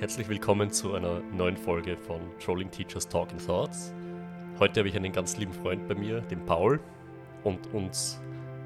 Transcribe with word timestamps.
Herzlich 0.00 0.30
willkommen 0.30 0.70
zu 0.70 0.94
einer 0.94 1.20
neuen 1.20 1.58
Folge 1.58 1.94
von 1.94 2.22
Trolling 2.38 2.70
Teachers 2.70 3.06
Talking 3.06 3.36
Thoughts. 3.36 3.92
Heute 4.58 4.80
habe 4.80 4.88
ich 4.88 4.96
einen 4.96 5.12
ganz 5.12 5.36
lieben 5.36 5.52
Freund 5.52 5.86
bei 5.88 5.94
mir, 5.94 6.22
den 6.22 6.42
Paul, 6.46 6.80
und 7.44 7.66
uns 7.74 8.18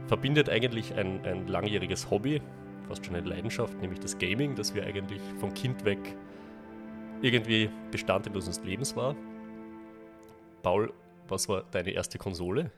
verbindet 0.07 0.49
eigentlich 0.49 0.95
ein, 0.95 1.27
ein 1.27 1.49
langjähriges 1.49 2.09
Hobby, 2.09 2.41
fast 2.87 3.05
schon 3.05 3.17
eine 3.17 3.29
Leidenschaft, 3.29 3.77
nämlich 3.81 3.99
das 3.99 4.17
Gaming, 4.17 4.55
das 4.55 4.77
wir 4.77 4.87
eigentlich 4.87 5.21
vom 5.41 5.53
Kind 5.55 5.85
weg 5.85 5.99
irgendwie 7.21 7.69
Bestandteil 7.91 8.33
unseres 8.33 8.63
Lebens 8.63 8.95
war. 8.95 9.17
Paul, 10.63 10.95
was 11.27 11.49
war 11.49 11.65
deine 11.65 11.91
erste 11.91 12.17
Konsole? 12.17 12.71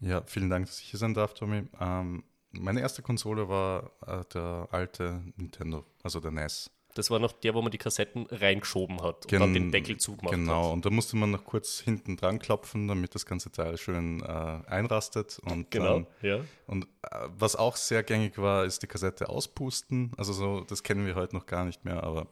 Ja, 0.00 0.22
vielen 0.24 0.48
Dank, 0.48 0.64
dass 0.64 0.80
ich 0.80 0.86
hier 0.86 0.98
sein 0.98 1.12
darf, 1.12 1.34
Tommy. 1.34 1.64
Ähm, 1.78 2.24
meine 2.52 2.80
erste 2.80 3.02
Konsole 3.02 3.46
war 3.46 3.90
äh, 4.06 4.24
der 4.32 4.68
alte 4.70 5.22
Nintendo, 5.36 5.84
also 6.02 6.18
der 6.18 6.30
NES. 6.30 6.70
Das 6.98 7.12
war 7.12 7.20
noch 7.20 7.30
der, 7.30 7.54
wo 7.54 7.62
man 7.62 7.70
die 7.70 7.78
Kassetten 7.78 8.26
reingeschoben 8.28 9.00
hat 9.02 9.24
und 9.24 9.28
Gen 9.28 9.38
dann 9.38 9.54
den 9.54 9.70
Deckel 9.70 9.98
zugemacht 9.98 10.34
Genau, 10.34 10.64
hat. 10.64 10.72
und 10.72 10.84
da 10.84 10.90
musste 10.90 11.16
man 11.16 11.30
noch 11.30 11.44
kurz 11.44 11.78
hinten 11.78 12.16
dran 12.16 12.40
klopfen, 12.40 12.88
damit 12.88 13.14
das 13.14 13.24
ganze 13.24 13.52
Teil 13.52 13.78
schön 13.78 14.20
äh, 14.20 14.26
einrastet. 14.26 15.38
Und 15.44 15.70
Genau, 15.70 16.00
dann, 16.00 16.06
ja. 16.22 16.40
und 16.66 16.86
äh, 17.02 17.28
was 17.38 17.54
auch 17.54 17.76
sehr 17.76 18.02
gängig 18.02 18.36
war, 18.38 18.64
ist 18.64 18.82
die 18.82 18.88
Kassette 18.88 19.28
auspusten. 19.28 20.10
Also 20.16 20.32
so, 20.32 20.62
das 20.62 20.82
kennen 20.82 21.06
wir 21.06 21.14
heute 21.14 21.36
noch 21.36 21.46
gar 21.46 21.64
nicht 21.64 21.84
mehr, 21.84 22.02
aber 22.02 22.26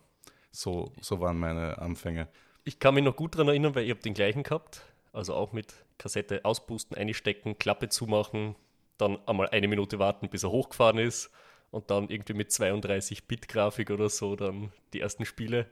so, 0.51 0.91
so 1.01 1.21
waren 1.21 1.39
meine 1.39 1.79
Anfänge. 1.79 2.27
Ich 2.65 2.81
kann 2.81 2.95
mich 2.95 3.05
noch 3.05 3.15
gut 3.15 3.37
daran 3.37 3.47
erinnern, 3.47 3.77
weil 3.77 3.85
ich 3.85 3.91
habe 3.91 4.01
den 4.01 4.15
gleichen 4.15 4.43
gehabt. 4.43 4.83
Also 5.13 5.35
auch 5.35 5.53
mit 5.53 5.75
Kassette 5.97 6.45
auspusten, 6.45 6.97
einstecken, 6.97 7.57
Klappe 7.57 7.89
zumachen, 7.89 8.57
dann 8.99 9.17
einmal 9.29 9.49
eine 9.51 9.69
Minute 9.69 10.01
warten, 10.01 10.29
bis 10.29 10.43
er 10.43 10.51
hochgefahren 10.51 10.99
ist 10.99 11.31
und 11.71 11.91
dann 11.91 12.09
irgendwie 12.09 12.35
mit 12.35 12.51
32-Bit-Grafik 12.51 13.91
oder 13.91 14.09
so 14.09 14.37
dann 14.37 14.73
die 14.93 15.01
ersten 15.01 15.25
Spiele. 15.25 15.69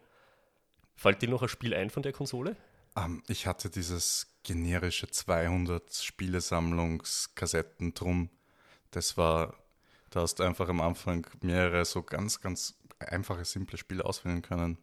Fällt 0.96 1.22
dir 1.22 1.28
noch 1.28 1.42
ein 1.42 1.48
Spiel 1.48 1.74
ein 1.74 1.90
von 1.90 2.02
der 2.02 2.12
Konsole? 2.12 2.56
Ähm, 2.96 3.22
ich 3.28 3.46
hatte 3.46 3.70
dieses 3.70 4.34
generische 4.42 5.08
200 5.08 5.92
Spielesammlungskassetten 5.92 7.94
drum. 7.94 8.30
Das 8.90 9.16
war, 9.16 9.54
da 10.10 10.20
hast 10.20 10.36
du 10.36 10.44
einfach 10.44 10.68
am 10.68 10.80
Anfang 10.80 11.26
mehrere 11.40 11.84
so 11.84 12.02
ganz, 12.02 12.40
ganz 12.40 12.76
einfache, 12.98 13.44
simple 13.44 13.78
Spiele 13.78 14.04
auswählen 14.04 14.42
können. 14.42 14.78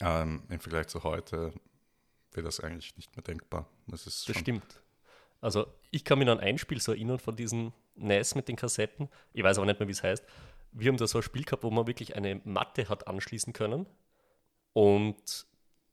Ähm, 0.00 0.42
Im 0.48 0.60
Vergleich 0.60 0.88
zu 0.88 1.04
heute 1.04 1.52
wäre 2.32 2.44
das 2.44 2.60
eigentlich 2.60 2.96
nicht 2.96 3.14
mehr 3.16 3.22
denkbar. 3.22 3.68
Das 3.86 4.06
ist 4.06 4.28
Das 4.28 4.36
stimmt. 4.36 4.82
Also 5.40 5.66
ich 5.90 6.04
kann 6.04 6.18
mich 6.18 6.28
an 6.28 6.40
ein 6.40 6.58
Spiel 6.58 6.80
so 6.80 6.92
erinnern 6.92 7.18
von 7.18 7.36
diesen 7.36 7.72
NES 7.96 8.34
mit 8.34 8.48
den 8.48 8.56
Kassetten. 8.56 9.08
Ich 9.32 9.42
weiß 9.42 9.58
aber 9.58 9.66
nicht 9.66 9.78
mehr, 9.78 9.88
wie 9.88 9.92
es 9.92 10.02
heißt. 10.02 10.24
Wir 10.72 10.88
haben 10.88 10.96
da 10.96 11.06
so 11.06 11.18
ein 11.18 11.22
Spiel 11.22 11.44
gehabt, 11.44 11.62
wo 11.62 11.70
man 11.70 11.86
wirklich 11.86 12.16
eine 12.16 12.40
Matte 12.44 12.88
hat 12.88 13.06
anschließen 13.06 13.52
können 13.52 13.86
und 14.72 15.46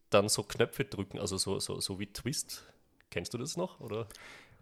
dann 0.10 0.28
so 0.28 0.44
Knöpfe 0.44 0.86
drücken, 0.86 1.20
also 1.20 1.38
so, 1.38 1.60
so, 1.60 1.80
so 1.80 2.00
wie 2.00 2.08
Twist. 2.08 2.66
Kennst 3.10 3.34
du 3.34 3.38
das 3.38 3.58
noch? 3.58 3.80
Oder? 3.80 4.08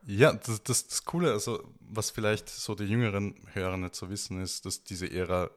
Ja, 0.05 0.33
das, 0.33 0.63
das, 0.63 0.87
das 0.87 1.05
Coole, 1.05 1.31
also 1.31 1.63
was 1.79 2.11
vielleicht 2.11 2.49
so 2.49 2.75
die 2.75 2.85
jüngeren 2.85 3.35
Hörer 3.53 3.77
nicht 3.77 3.95
so 3.95 4.09
wissen, 4.09 4.41
ist, 4.41 4.65
dass 4.65 4.83
diese 4.83 5.11
Ära 5.11 5.49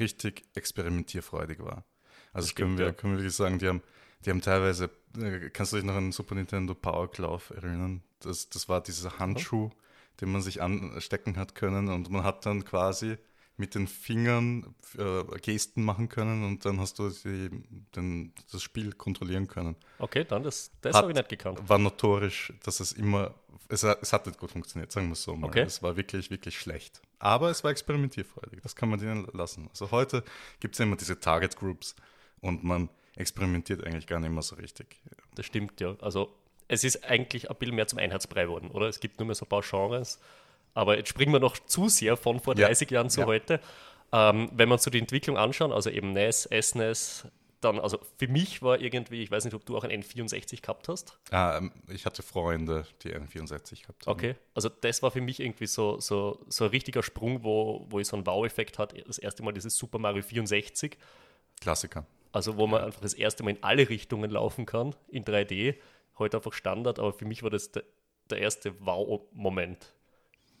richtig 0.00 0.44
experimentierfreudig 0.54 1.60
war. 1.60 1.84
Also 2.32 2.48
das 2.48 2.54
können 2.54 2.70
stimmt, 2.70 2.78
wir, 2.78 2.86
ja. 2.86 2.92
können 2.92 3.12
wir 3.14 3.18
wirklich 3.18 3.36
sagen, 3.36 3.58
die 3.58 3.68
haben, 3.68 3.82
die 4.24 4.30
haben 4.30 4.40
teilweise, 4.40 4.90
äh, 5.18 5.50
kannst 5.50 5.72
du 5.72 5.76
dich 5.76 5.84
noch 5.84 5.94
an 5.94 6.12
Super 6.12 6.34
Nintendo 6.34 6.74
Power 6.74 7.10
Glove 7.10 7.54
erinnern? 7.54 8.02
Das, 8.20 8.48
das 8.48 8.68
war 8.68 8.82
dieser 8.82 9.18
Handschuh, 9.18 9.70
den 10.22 10.32
man 10.32 10.40
sich 10.40 10.62
anstecken 10.62 11.36
hat 11.36 11.54
können 11.54 11.88
und 11.90 12.08
man 12.10 12.22
hat 12.24 12.46
dann 12.46 12.64
quasi 12.64 13.18
mit 13.58 13.74
den 13.74 13.86
Fingern 13.86 14.74
äh, 14.96 15.24
Gesten 15.40 15.84
machen 15.84 16.08
können 16.08 16.42
und 16.44 16.64
dann 16.64 16.80
hast 16.80 16.98
du 16.98 17.10
die, 17.10 17.50
den, 17.94 18.32
das 18.50 18.62
Spiel 18.62 18.92
kontrollieren 18.94 19.46
können. 19.46 19.76
Okay, 19.98 20.24
dann, 20.24 20.42
das, 20.42 20.70
das 20.80 20.96
habe 20.96 21.10
ich 21.10 21.16
nicht 21.16 21.28
gekannt. 21.28 21.60
War 21.68 21.78
notorisch, 21.78 22.52
dass 22.64 22.80
es 22.80 22.92
immer, 22.92 23.34
es, 23.68 23.82
hat- 23.84 23.98
es 24.00 24.12
hat 24.14 24.26
nicht 24.26 24.38
gut 24.38 24.50
funktioniert, 24.52 24.90
sagen 24.90 25.08
wir 25.08 25.12
es 25.12 25.22
so 25.22 25.36
mal. 25.36 25.48
Okay. 25.48 25.60
Es 25.62 25.82
war 25.82 25.96
wirklich, 25.96 26.30
wirklich 26.30 26.58
schlecht. 26.58 27.02
Aber 27.18 27.50
es 27.50 27.62
war 27.62 27.70
experimentierfreudig, 27.70 28.60
das 28.62 28.74
kann 28.74 28.88
man 28.88 28.98
denen 28.98 29.28
lassen. 29.34 29.68
Also 29.68 29.90
heute 29.90 30.24
gibt 30.60 30.74
es 30.74 30.78
ja 30.78 30.86
immer 30.86 30.96
diese 30.96 31.20
Target 31.20 31.56
Groups 31.56 31.94
und 32.40 32.64
man 32.64 32.88
experimentiert 33.16 33.84
eigentlich 33.84 34.06
gar 34.06 34.18
nicht 34.18 34.30
mehr 34.32 34.42
so 34.42 34.56
richtig. 34.56 34.96
Das 35.34 35.44
stimmt, 35.44 35.78
ja. 35.80 35.94
Also 36.00 36.34
es 36.68 36.84
ist 36.84 37.04
eigentlich 37.08 37.50
ein 37.50 37.56
bisschen 37.56 37.74
mehr 37.74 37.86
zum 37.86 37.98
Einheitsbrei 37.98 38.44
geworden, 38.44 38.70
oder? 38.70 38.88
Es 38.88 39.00
gibt 39.00 39.18
nur 39.18 39.26
mehr 39.26 39.34
so 39.34 39.44
ein 39.44 39.48
paar 39.48 39.62
Genres. 39.62 40.20
Aber 40.74 40.96
jetzt 40.96 41.08
springen 41.10 41.32
wir 41.32 41.40
noch 41.40 41.58
zu 41.58 41.88
sehr 41.88 42.16
von 42.16 42.40
vor 42.40 42.56
Ja. 42.56 42.66
30 42.68 42.90
Jahren 42.90 43.10
zu 43.10 43.20
Ja. 43.20 43.26
heute. 43.26 43.60
Ähm, 44.12 44.50
wenn 44.54 44.68
wir 44.68 44.74
uns 44.74 44.82
so 44.84 44.90
die 44.90 44.98
Entwicklung 44.98 45.36
anschauen, 45.36 45.72
also 45.72 45.90
eben 45.90 46.12
NES, 46.12 46.48
SNES, 46.50 47.26
dann, 47.60 47.78
also 47.78 47.98
für 48.18 48.26
mich 48.26 48.60
war 48.60 48.80
irgendwie, 48.80 49.22
ich 49.22 49.30
weiß 49.30 49.44
nicht, 49.44 49.54
ob 49.54 49.64
du 49.64 49.76
auch 49.76 49.84
ein 49.84 49.90
N64 50.02 50.62
gehabt 50.62 50.88
hast. 50.88 51.16
Ah, 51.30 51.60
ich 51.88 52.04
hatte 52.06 52.22
Freunde, 52.22 52.86
die 53.04 53.14
N64 53.14 53.82
gehabt 53.82 54.06
haben. 54.06 54.12
Okay, 54.12 54.34
also 54.54 54.68
das 54.68 55.02
war 55.02 55.10
für 55.12 55.20
mich 55.20 55.38
irgendwie 55.40 55.66
so, 55.66 56.00
so, 56.00 56.44
so 56.48 56.64
ein 56.64 56.70
richtiger 56.70 57.02
Sprung, 57.04 57.44
wo, 57.44 57.86
wo 57.88 58.00
ich 58.00 58.08
so 58.08 58.16
einen 58.16 58.26
Wow-Effekt 58.26 58.78
hatte. 58.78 59.00
Das 59.02 59.18
erste 59.18 59.42
Mal 59.44 59.52
dieses 59.52 59.76
Super 59.76 59.98
Mario 60.00 60.22
64, 60.22 60.96
Klassiker. 61.60 62.04
also 62.32 62.56
wo 62.56 62.66
man 62.66 62.82
einfach 62.82 63.00
das 63.00 63.14
erste 63.14 63.44
Mal 63.44 63.50
in 63.52 63.62
alle 63.62 63.88
Richtungen 63.88 64.30
laufen 64.30 64.66
kann, 64.66 64.94
in 65.08 65.24
3D. 65.24 65.76
Heute 66.22 66.36
einfach 66.36 66.52
Standard, 66.52 66.98
aber 67.00 67.12
für 67.12 67.24
mich 67.24 67.42
war 67.42 67.50
das 67.50 67.72
der, 67.72 67.82
der 68.30 68.38
erste 68.38 68.78
Wow-Moment. 68.80 69.92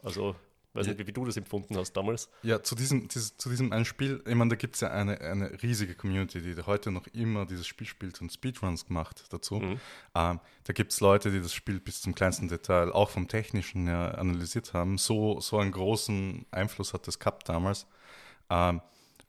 Also, 0.02 0.34
weiß 0.72 0.88
nicht, 0.88 0.98
wie, 0.98 1.06
wie 1.06 1.12
du 1.12 1.24
das 1.24 1.36
empfunden 1.36 1.76
hast 1.76 1.92
damals. 1.92 2.28
Ja, 2.42 2.62
zu 2.64 2.74
diesem, 2.74 3.06
dieses, 3.06 3.36
zu 3.36 3.48
diesem 3.48 3.72
einen 3.72 3.84
Spiel, 3.84 4.20
ich 4.26 4.34
meine, 4.34 4.50
da 4.50 4.56
gibt 4.56 4.74
es 4.74 4.80
ja 4.80 4.90
eine, 4.90 5.20
eine 5.20 5.62
riesige 5.62 5.94
Community, 5.94 6.42
die 6.42 6.60
heute 6.62 6.90
noch 6.90 7.06
immer 7.08 7.46
dieses 7.46 7.68
Spiel 7.68 7.86
spielt 7.86 8.20
und 8.20 8.32
Speedruns 8.32 8.86
gemacht 8.86 9.24
dazu. 9.30 9.60
Mhm. 9.60 9.80
Ähm, 10.16 10.40
da 10.64 10.72
gibt 10.72 10.90
es 10.90 10.98
Leute, 10.98 11.30
die 11.30 11.40
das 11.40 11.54
Spiel 11.54 11.78
bis 11.78 12.02
zum 12.02 12.14
kleinsten 12.16 12.48
Detail, 12.48 12.90
auch 12.90 13.10
vom 13.10 13.28
Technischen 13.28 13.86
her, 13.86 14.18
analysiert 14.18 14.74
haben. 14.74 14.98
So, 14.98 15.38
so 15.38 15.58
einen 15.58 15.70
großen 15.70 16.44
Einfluss 16.50 16.92
hat 16.92 17.06
das 17.06 17.20
gehabt 17.20 17.48
damals. 17.48 17.86
Ähm, 18.50 18.80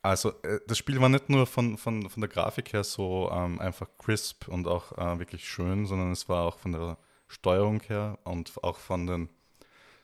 also 0.04 0.34
äh, 0.44 0.60
das 0.68 0.78
Spiel 0.78 1.00
war 1.02 1.10
nicht 1.10 1.30
nur 1.30 1.48
von, 1.48 1.78
von, 1.78 2.10
von 2.10 2.22
der 2.22 2.30
Grafik 2.30 2.74
her 2.74 2.84
so 2.84 3.32
ähm, 3.34 3.60
einfach 3.60 3.88
crisp 3.98 4.50
und 4.50 4.68
auch 4.68 4.92
äh, 4.98 5.18
wirklich 5.18 5.48
schön, 5.50 5.86
sondern 5.86 6.12
es 6.12 6.28
war 6.30 6.44
auch 6.44 6.60
von 6.60 6.74
der 6.74 6.98
Steuerung 7.28 7.82
her 7.88 8.20
und 8.26 8.52
auch 8.64 8.78
von 8.78 9.08
den, 9.08 9.30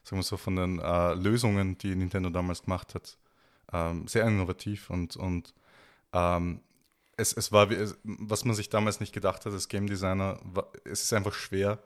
sagen 0.04 0.20
wir 0.20 0.24
so, 0.24 0.38
von 0.38 0.56
den 0.56 0.80
äh, 0.80 1.14
Lösungen, 1.14 1.78
die 1.78 1.96
Nintendo 1.96 2.30
damals 2.30 2.64
gemacht 2.64 2.96
hat, 2.96 3.18
ähm, 3.74 4.08
sehr 4.08 4.26
innovativ 4.26 4.90
und, 4.90 5.18
und 5.18 5.54
ähm, 6.14 6.62
es, 7.18 7.34
es 7.34 7.52
war, 7.52 7.68
was 8.04 8.46
man 8.46 8.56
sich 8.56 8.70
damals 8.70 9.02
nicht 9.02 9.14
gedacht 9.14 9.46
hat 9.46 9.52
als 9.52 9.68
Game 9.68 9.88
Designer, 9.88 10.40
es 10.86 11.04
ist 11.04 11.14
einfach 11.14 11.34
schwer, 11.34 11.78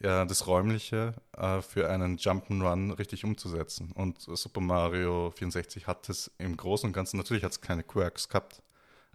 ja, 0.00 0.24
das 0.24 0.46
Räumliche 0.46 1.14
äh, 1.36 1.60
für 1.60 1.90
einen 1.90 2.18
Jump'n'Run 2.18 2.96
richtig 2.98 3.24
umzusetzen. 3.24 3.92
Und 3.92 4.20
Super 4.20 4.60
Mario 4.60 5.30
64 5.32 5.86
hat 5.86 6.08
es 6.08 6.30
im 6.38 6.56
Großen 6.56 6.86
und 6.86 6.92
Ganzen, 6.92 7.16
natürlich 7.16 7.42
hat 7.42 7.52
es 7.52 7.60
keine 7.60 7.82
Quirks 7.82 8.28
gehabt, 8.28 8.62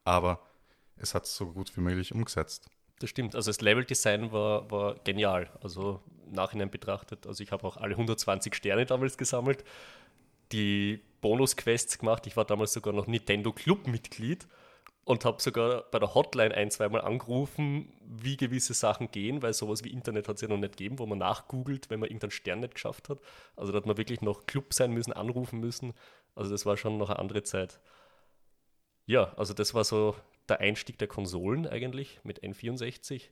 aber 0.04 0.42
es 0.98 1.16
hat 1.16 1.26
es 1.26 1.36
so 1.36 1.48
gut 1.48 1.76
wie 1.78 1.82
möglich 1.82 2.14
umgesetzt. 2.14 2.70
Das 3.00 3.10
stimmt. 3.10 3.36
Also 3.36 3.50
das 3.50 3.62
Level-Design 3.62 4.32
war, 4.32 4.70
war 4.72 4.96
genial. 5.04 5.50
Also 5.62 6.02
Nachhinein 6.32 6.70
betrachtet. 6.70 7.28
Also 7.28 7.44
ich 7.44 7.52
habe 7.52 7.66
auch 7.68 7.78
alle 7.78 7.96
120 7.96 8.54
Sterne 8.56 8.86
damals 8.86 9.18
gesammelt, 9.18 9.64
die 10.52 11.02
Bonus-Quests 11.22 11.98
gemacht. 11.98 12.28
Ich 12.28 12.38
war 12.38 12.46
damals 12.46 12.74
sogar 12.74 12.94
noch 12.94 13.08
Nintendo 13.08 13.52
Club-Mitglied 13.52 14.48
und 15.06 15.26
habe 15.26 15.42
sogar 15.42 15.84
bei 15.92 16.00
der 16.00 16.14
Hotline 16.14 16.56
ein, 16.56 16.72
zweimal 16.72 17.02
angerufen, 17.02 17.92
wie 18.06 18.38
gewisse 18.38 18.74
Sachen 18.74 19.12
gehen, 19.12 19.42
weil 19.42 19.54
sowas 19.54 19.84
wie 19.84 19.92
Internet 19.92 20.28
hat 20.28 20.38
es 20.38 20.42
ja 20.42 20.48
noch 20.48 20.58
nicht 20.58 20.78
gegeben, 20.78 21.00
wo 21.00 21.06
man 21.06 21.18
nachgoogelt, 21.18 21.90
wenn 21.90 22.00
man 22.00 22.08
irgendeinen 22.08 22.32
Stern 22.32 22.62
nicht 22.62 22.76
geschafft 22.76 23.10
hat. 23.10 23.20
Also 23.56 23.72
da 23.72 23.78
hat 23.80 23.86
man 23.86 23.98
wirklich 23.98 24.22
noch 24.22 24.46
Club 24.46 24.74
sein 24.74 24.92
müssen, 24.92 25.12
anrufen 25.12 25.60
müssen. 25.60 25.94
Also 26.36 26.52
das 26.52 26.66
war 26.66 26.78
schon 26.78 26.98
noch 26.98 27.10
eine 27.10 27.20
andere 27.20 27.44
Zeit. 27.44 27.80
Ja, 29.06 29.34
also 29.36 29.54
das 29.54 29.74
war 29.74 29.84
so 29.84 30.16
der 30.48 30.62
Einstieg 30.62 30.98
der 30.98 31.08
Konsolen 31.08 31.68
eigentlich 31.68 32.20
mit 32.24 32.42
N64. 32.42 33.24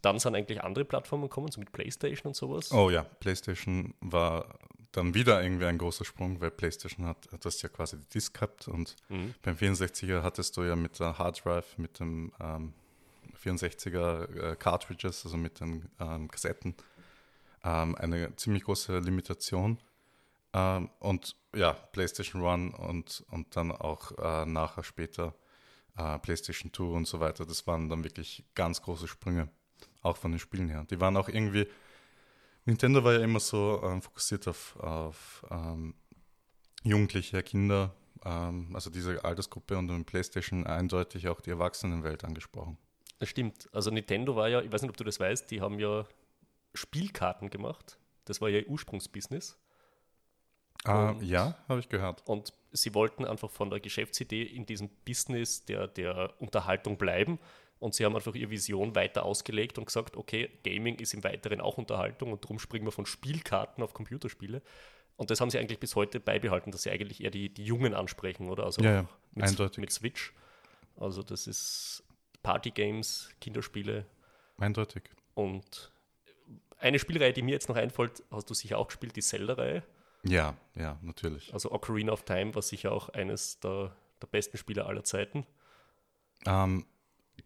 Dann 0.00 0.18
sind 0.18 0.34
eigentlich 0.34 0.62
andere 0.62 0.86
Plattformen 0.86 1.24
gekommen, 1.24 1.50
so 1.50 1.60
mit 1.60 1.72
PlayStation 1.72 2.30
und 2.30 2.34
sowas. 2.34 2.72
Oh 2.72 2.88
ja, 2.88 3.02
PlayStation 3.02 3.92
war 4.00 4.58
dann 4.92 5.14
wieder 5.14 5.42
irgendwie 5.42 5.66
ein 5.66 5.78
großer 5.78 6.04
Sprung, 6.04 6.40
weil 6.40 6.50
PlayStation 6.50 7.06
hat, 7.06 7.28
hat 7.32 7.44
das 7.44 7.62
ja 7.62 7.68
quasi 7.68 7.96
die 7.98 8.08
Disk 8.08 8.34
gehabt 8.34 8.68
und 8.68 8.96
Mhm. 9.08 9.34
beim 9.42 9.56
64er 9.56 10.22
hattest 10.22 10.56
du 10.56 10.62
ja 10.64 10.76
mit 10.76 10.98
der 10.98 11.18
Hard 11.18 11.44
Drive, 11.44 11.78
mit 11.78 12.00
dem 12.00 12.32
ähm, 12.40 12.72
64er 13.44 14.52
äh, 14.52 14.56
Cartridges, 14.56 15.24
also 15.24 15.36
mit 15.36 15.60
den 15.60 15.88
ähm, 16.00 16.28
Kassetten, 16.28 16.74
ähm, 17.64 17.94
eine 17.96 18.34
ziemlich 18.36 18.64
große 18.64 18.98
Limitation. 18.98 19.78
Ähm, 20.52 20.90
und 20.98 21.36
ja, 21.54 21.72
PlayStation 21.72 22.42
One 22.42 22.76
und, 22.76 23.24
und 23.30 23.54
dann 23.56 23.70
auch 23.72 24.12
äh, 24.18 24.44
nachher 24.46 24.82
später 24.82 25.34
äh, 25.96 26.18
PlayStation 26.18 26.72
2 26.72 26.82
und 26.84 27.06
so 27.06 27.20
weiter, 27.20 27.46
das 27.46 27.66
waren 27.66 27.88
dann 27.88 28.02
wirklich 28.04 28.44
ganz 28.54 28.82
große 28.82 29.06
Sprünge, 29.08 29.48
auch 30.02 30.16
von 30.16 30.32
den 30.32 30.40
Spielen 30.40 30.68
her. 30.68 30.84
Die 30.90 31.00
waren 31.00 31.16
auch 31.16 31.28
irgendwie, 31.28 31.68
Nintendo 32.64 33.02
war 33.02 33.14
ja 33.14 33.20
immer 33.20 33.40
so 33.40 33.80
ähm, 33.82 34.02
fokussiert 34.02 34.46
auf, 34.48 34.76
auf 34.76 35.44
ähm, 35.50 35.94
Jugendliche, 36.82 37.42
Kinder 37.42 37.94
ähm, 38.24 38.70
also 38.74 38.90
diese 38.90 39.24
Altersgruppe 39.24 39.76
und 39.76 39.88
in 39.90 40.04
PlayStation 40.04 40.66
eindeutig 40.66 41.28
auch 41.28 41.40
die 41.40 41.50
Erwachsenenwelt 41.50 42.24
angesprochen. 42.24 42.76
Das 43.18 43.28
stimmt. 43.28 43.68
Also 43.72 43.90
Nintendo 43.90 44.36
war 44.36 44.48
ja, 44.48 44.60
ich 44.60 44.72
weiß 44.72 44.82
nicht, 44.82 44.90
ob 44.90 44.96
du 44.96 45.04
das 45.04 45.20
weißt, 45.20 45.50
die 45.50 45.60
haben 45.60 45.78
ja 45.78 46.06
Spielkarten 46.74 47.50
gemacht. 47.50 47.98
Das 48.24 48.40
war 48.40 48.48
ja 48.48 48.60
ihr 48.60 48.68
Ursprungsbusiness. 48.68 49.58
Ah, 50.84 51.14
ja, 51.20 51.56
habe 51.68 51.80
ich 51.80 51.90
gehört. 51.90 52.26
Und 52.26 52.54
sie 52.72 52.94
wollten 52.94 53.26
einfach 53.26 53.50
von 53.50 53.68
der 53.68 53.80
Geschäftsidee 53.80 54.44
in 54.44 54.64
diesem 54.64 54.88
Business 55.04 55.64
der, 55.66 55.86
der 55.88 56.32
Unterhaltung 56.40 56.96
bleiben. 56.96 57.38
Und 57.80 57.94
sie 57.94 58.04
haben 58.04 58.14
einfach 58.14 58.34
ihre 58.34 58.50
Vision 58.50 58.94
weiter 58.94 59.24
ausgelegt 59.24 59.78
und 59.78 59.86
gesagt, 59.86 60.16
okay, 60.16 60.50
Gaming 60.62 60.98
ist 60.98 61.14
im 61.14 61.24
Weiteren 61.24 61.60
auch 61.60 61.78
Unterhaltung 61.78 62.30
und 62.30 62.44
darum 62.44 62.58
springen 62.58 62.86
wir 62.86 62.92
von 62.92 63.06
Spielkarten 63.06 63.82
auf 63.82 63.94
Computerspiele. 63.94 64.62
Und 65.16 65.30
das 65.30 65.40
haben 65.40 65.50
sie 65.50 65.58
eigentlich 65.58 65.80
bis 65.80 65.96
heute 65.96 66.20
beibehalten, 66.20 66.70
dass 66.70 66.82
sie 66.82 66.90
eigentlich 66.90 67.24
eher 67.24 67.30
die, 67.30 67.52
die 67.52 67.64
Jungen 67.64 67.94
ansprechen, 67.94 68.48
oder? 68.48 68.64
Also 68.64 68.82
Ja, 68.82 68.92
ja, 68.92 69.08
mit, 69.32 69.46
eindeutig. 69.46 69.78
mit 69.78 69.90
Switch. 69.92 70.32
Also 70.96 71.22
das 71.22 71.46
ist 71.46 72.04
Partygames, 72.42 73.30
Kinderspiele 73.40 74.06
Eindeutig. 74.58 75.04
und 75.34 75.90
eine 76.78 76.98
Spielreihe, 76.98 77.32
die 77.32 77.42
mir 77.42 77.52
jetzt 77.52 77.68
noch 77.68 77.76
einfällt, 77.76 78.22
hast 78.30 78.48
du 78.48 78.54
sicher 78.54 78.78
auch 78.78 78.88
gespielt, 78.88 79.16
die 79.16 79.22
Zelda-Reihe. 79.22 79.82
Ja, 80.24 80.54
ja, 80.74 80.98
natürlich. 81.02 81.52
Also 81.52 81.70
Ocarina 81.72 82.12
of 82.12 82.24
Time 82.24 82.54
war 82.54 82.62
sicher 82.62 82.92
auch 82.92 83.08
eines 83.10 83.60
der, 83.60 83.94
der 84.20 84.26
besten 84.26 84.56
Spiele 84.58 84.84
aller 84.86 85.04
Zeiten. 85.04 85.46
Ähm, 86.46 86.86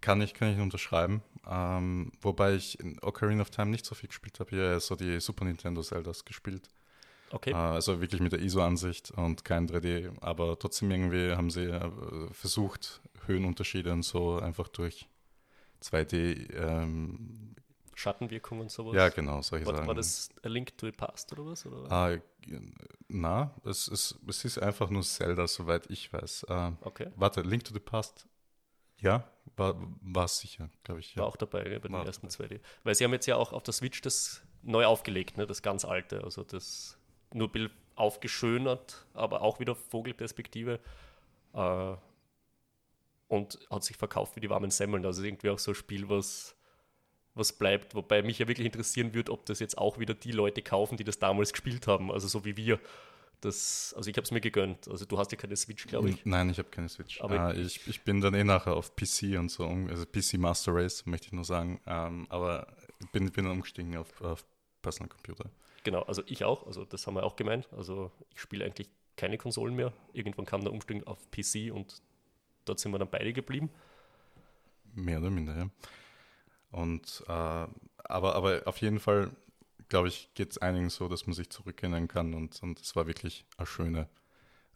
kann 0.00 0.20
ich, 0.22 0.34
kann 0.34 0.52
ich 0.52 0.58
unterschreiben. 0.60 1.22
Ähm, 1.46 2.12
wobei 2.20 2.54
ich 2.54 2.78
in 2.80 2.98
Ocarina 3.02 3.42
of 3.42 3.50
Time 3.50 3.70
nicht 3.70 3.84
so 3.84 3.94
viel 3.94 4.08
gespielt 4.08 4.40
habe. 4.40 4.50
Hier 4.50 4.80
so 4.80 4.96
die 4.96 5.20
Super 5.20 5.44
Nintendo 5.44 5.82
Zeldas 5.82 6.24
gespielt. 6.24 6.68
Okay. 7.30 7.50
Äh, 7.50 7.54
also 7.54 8.00
wirklich 8.00 8.20
mit 8.20 8.32
der 8.32 8.40
ISO-Ansicht 8.40 9.10
und 9.12 9.44
kein 9.44 9.68
3D. 9.68 10.10
Aber 10.20 10.58
trotzdem 10.58 10.90
irgendwie 10.90 11.32
haben 11.32 11.50
sie 11.50 11.64
äh, 11.64 11.90
versucht, 12.32 13.00
Höhenunterschiede 13.26 13.92
und 13.92 14.02
so 14.04 14.38
einfach 14.38 14.68
durch 14.68 15.08
2D. 15.82 16.52
Ähm, 16.54 17.54
Schattenwirkung 17.96 18.60
und 18.60 18.70
sowas. 18.72 18.94
ja, 18.94 19.08
genau, 19.08 19.40
solche 19.42 19.66
War, 19.66 19.76
Sachen. 19.76 19.86
war 19.86 19.94
das 19.94 20.28
A 20.42 20.48
Link 20.48 20.76
to 20.76 20.86
the 20.86 20.92
Past 20.92 21.32
oder 21.32 21.46
was? 21.46 21.64
Oder? 21.64 21.92
Ah, 21.92 22.16
na, 23.08 23.54
es 23.64 23.86
ist, 23.86 24.18
es 24.26 24.44
ist 24.44 24.58
einfach 24.58 24.90
nur 24.90 25.02
Zelda, 25.02 25.46
soweit 25.46 25.88
ich 25.90 26.12
weiß. 26.12 26.44
Äh, 26.48 26.72
Okay. 26.80 27.10
Warte, 27.16 27.42
Link 27.42 27.64
to 27.64 27.72
the 27.72 27.78
Past. 27.80 28.26
Ja, 29.04 29.28
war, 29.56 29.74
war 30.00 30.24
es 30.24 30.38
sicher, 30.38 30.68
glaube 30.82 31.00
ich. 31.00 31.16
War 31.16 31.24
Ja. 31.24 31.28
auch 31.28 31.36
dabei 31.36 31.62
gell, 31.64 31.78
bei 31.80 31.88
den 31.88 31.92
War 31.94 32.06
ersten 32.06 32.28
2D. 32.28 32.60
Weil 32.82 32.94
sie 32.94 33.04
haben 33.04 33.12
jetzt 33.12 33.26
ja 33.26 33.36
auch 33.36 33.52
auf 33.52 33.62
der 33.62 33.74
Switch 33.74 34.00
das 34.00 34.42
neu 34.62 34.86
aufgelegt, 34.86 35.36
ne? 35.36 35.46
das 35.46 35.62
ganz 35.62 35.84
alte. 35.84 36.24
Also 36.24 36.42
das 36.42 36.98
nur 37.32 37.52
bisschen 37.52 37.70
aufgeschönert, 37.94 39.06
aber 39.14 39.42
auch 39.42 39.60
wieder 39.60 39.74
Vogelperspektive. 39.74 40.80
Äh, 41.52 41.94
und 43.28 43.58
hat 43.70 43.84
sich 43.84 43.96
verkauft 43.96 44.36
wie 44.36 44.40
die 44.40 44.50
warmen 44.50 44.70
Semmeln. 44.70 45.04
Also 45.06 45.22
irgendwie 45.22 45.50
auch 45.50 45.58
so 45.58 45.72
ein 45.72 45.74
Spiel, 45.74 46.08
was, 46.08 46.56
was 47.34 47.52
bleibt. 47.52 47.94
Wobei 47.94 48.22
mich 48.22 48.38
ja 48.38 48.48
wirklich 48.48 48.66
interessieren 48.66 49.14
würde, 49.14 49.32
ob 49.32 49.46
das 49.46 49.60
jetzt 49.60 49.78
auch 49.78 49.98
wieder 49.98 50.14
die 50.14 50.32
Leute 50.32 50.62
kaufen, 50.62 50.96
die 50.96 51.04
das 51.04 51.18
damals 51.18 51.52
gespielt 51.52 51.86
haben. 51.86 52.10
Also 52.10 52.28
so 52.28 52.44
wie 52.44 52.56
wir. 52.56 52.80
Das, 53.44 53.92
also 53.94 54.08
ich 54.08 54.16
habe 54.16 54.24
es 54.24 54.30
mir 54.30 54.40
gegönnt. 54.40 54.88
Also 54.88 55.04
du 55.04 55.18
hast 55.18 55.30
ja 55.30 55.36
keine 55.36 55.54
Switch, 55.56 55.86
glaube 55.86 56.08
ich. 56.08 56.24
Nein, 56.24 56.48
ich 56.48 56.58
habe 56.58 56.70
keine 56.70 56.88
Switch. 56.88 57.20
Aber 57.20 57.54
äh, 57.54 57.60
ich, 57.60 57.86
ich 57.86 58.02
bin 58.02 58.20
dann 58.22 58.32
eh 58.32 58.42
nachher 58.42 58.74
auf 58.74 58.96
PC 58.96 59.38
und 59.38 59.50
so, 59.50 59.66
also 59.66 60.06
PC 60.06 60.38
Master 60.38 60.74
Race, 60.74 61.04
möchte 61.04 61.26
ich 61.26 61.32
nur 61.32 61.44
sagen. 61.44 61.80
Ähm, 61.86 62.26
aber 62.30 62.66
bin, 63.12 63.30
bin 63.30 63.44
dann 63.44 63.52
umgestiegen 63.52 63.96
auf, 63.98 64.20
auf 64.22 64.46
Personal 64.80 65.10
Computer. 65.10 65.50
Genau, 65.82 66.02
also 66.02 66.22
ich 66.26 66.44
auch, 66.44 66.66
also 66.66 66.86
das 66.86 67.06
haben 67.06 67.14
wir 67.14 67.24
auch 67.24 67.36
gemeint. 67.36 67.68
Also 67.76 68.10
ich 68.34 68.40
spiele 68.40 68.64
eigentlich 68.64 68.88
keine 69.16 69.36
Konsolen 69.36 69.76
mehr. 69.76 69.92
Irgendwann 70.14 70.46
kam 70.46 70.62
der 70.62 70.72
Umstieg 70.72 71.06
auf 71.06 71.30
PC 71.30 71.70
und 71.70 72.02
dort 72.64 72.80
sind 72.80 72.92
wir 72.92 72.98
dann 72.98 73.10
beide 73.10 73.34
geblieben. 73.34 73.70
Mehr 74.94 75.18
oder 75.18 75.30
minder, 75.30 75.56
ja. 75.56 75.70
Und 76.70 77.22
äh, 77.28 77.66
aber, 78.06 78.34
aber 78.34 78.62
auf 78.64 78.78
jeden 78.78 79.00
Fall, 79.00 79.30
glaube 79.88 80.08
ich, 80.08 80.30
geht 80.34 80.50
es 80.50 80.58
einigen 80.58 80.90
so, 80.90 81.08
dass 81.08 81.26
man 81.26 81.34
sich 81.34 81.50
zurückerinnern 81.50 82.08
kann 82.08 82.34
und, 82.34 82.62
und 82.62 82.80
es 82.80 82.96
war 82.96 83.06
wirklich 83.06 83.44
eine 83.56 83.66
schöne 83.66 84.08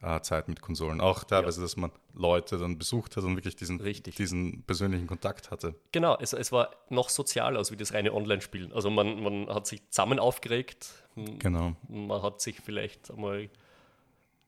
äh, 0.00 0.21
Zeit 0.21 0.49
mit 0.49 0.61
Konsolen. 0.61 1.00
Auch 1.00 1.25
teilweise, 1.25 1.61
dass 1.61 1.77
man 1.77 1.91
Leute 2.15 2.59
dann 2.59 2.79
besucht 2.79 3.17
hat 3.17 3.25
und 3.25 3.37
wirklich 3.37 3.56
diesen, 3.56 3.81
Richtig. 3.81 4.15
diesen 4.17 4.62
persönlichen 4.62 5.06
Kontakt 5.06 5.50
hatte. 5.50 5.75
Genau, 5.93 6.17
es, 6.21 6.33
es 6.33 6.53
war 6.53 6.71
noch 6.89 7.09
sozialer 7.09 7.59
als 7.59 7.73
wie 7.73 7.77
das 7.77 7.95
reine 7.95 8.12
Online-Spielen. 8.12 8.73
Also 8.73 8.91
man, 8.91 9.23
man 9.23 9.49
hat 9.49 9.67
sich 9.67 9.83
zusammen 9.91 10.19
aufgeregt, 10.19 10.89
Genau. 11.17 11.75
man 11.89 12.23
hat 12.23 12.41
sich 12.41 12.61
vielleicht 12.61 13.11
einmal 13.11 13.51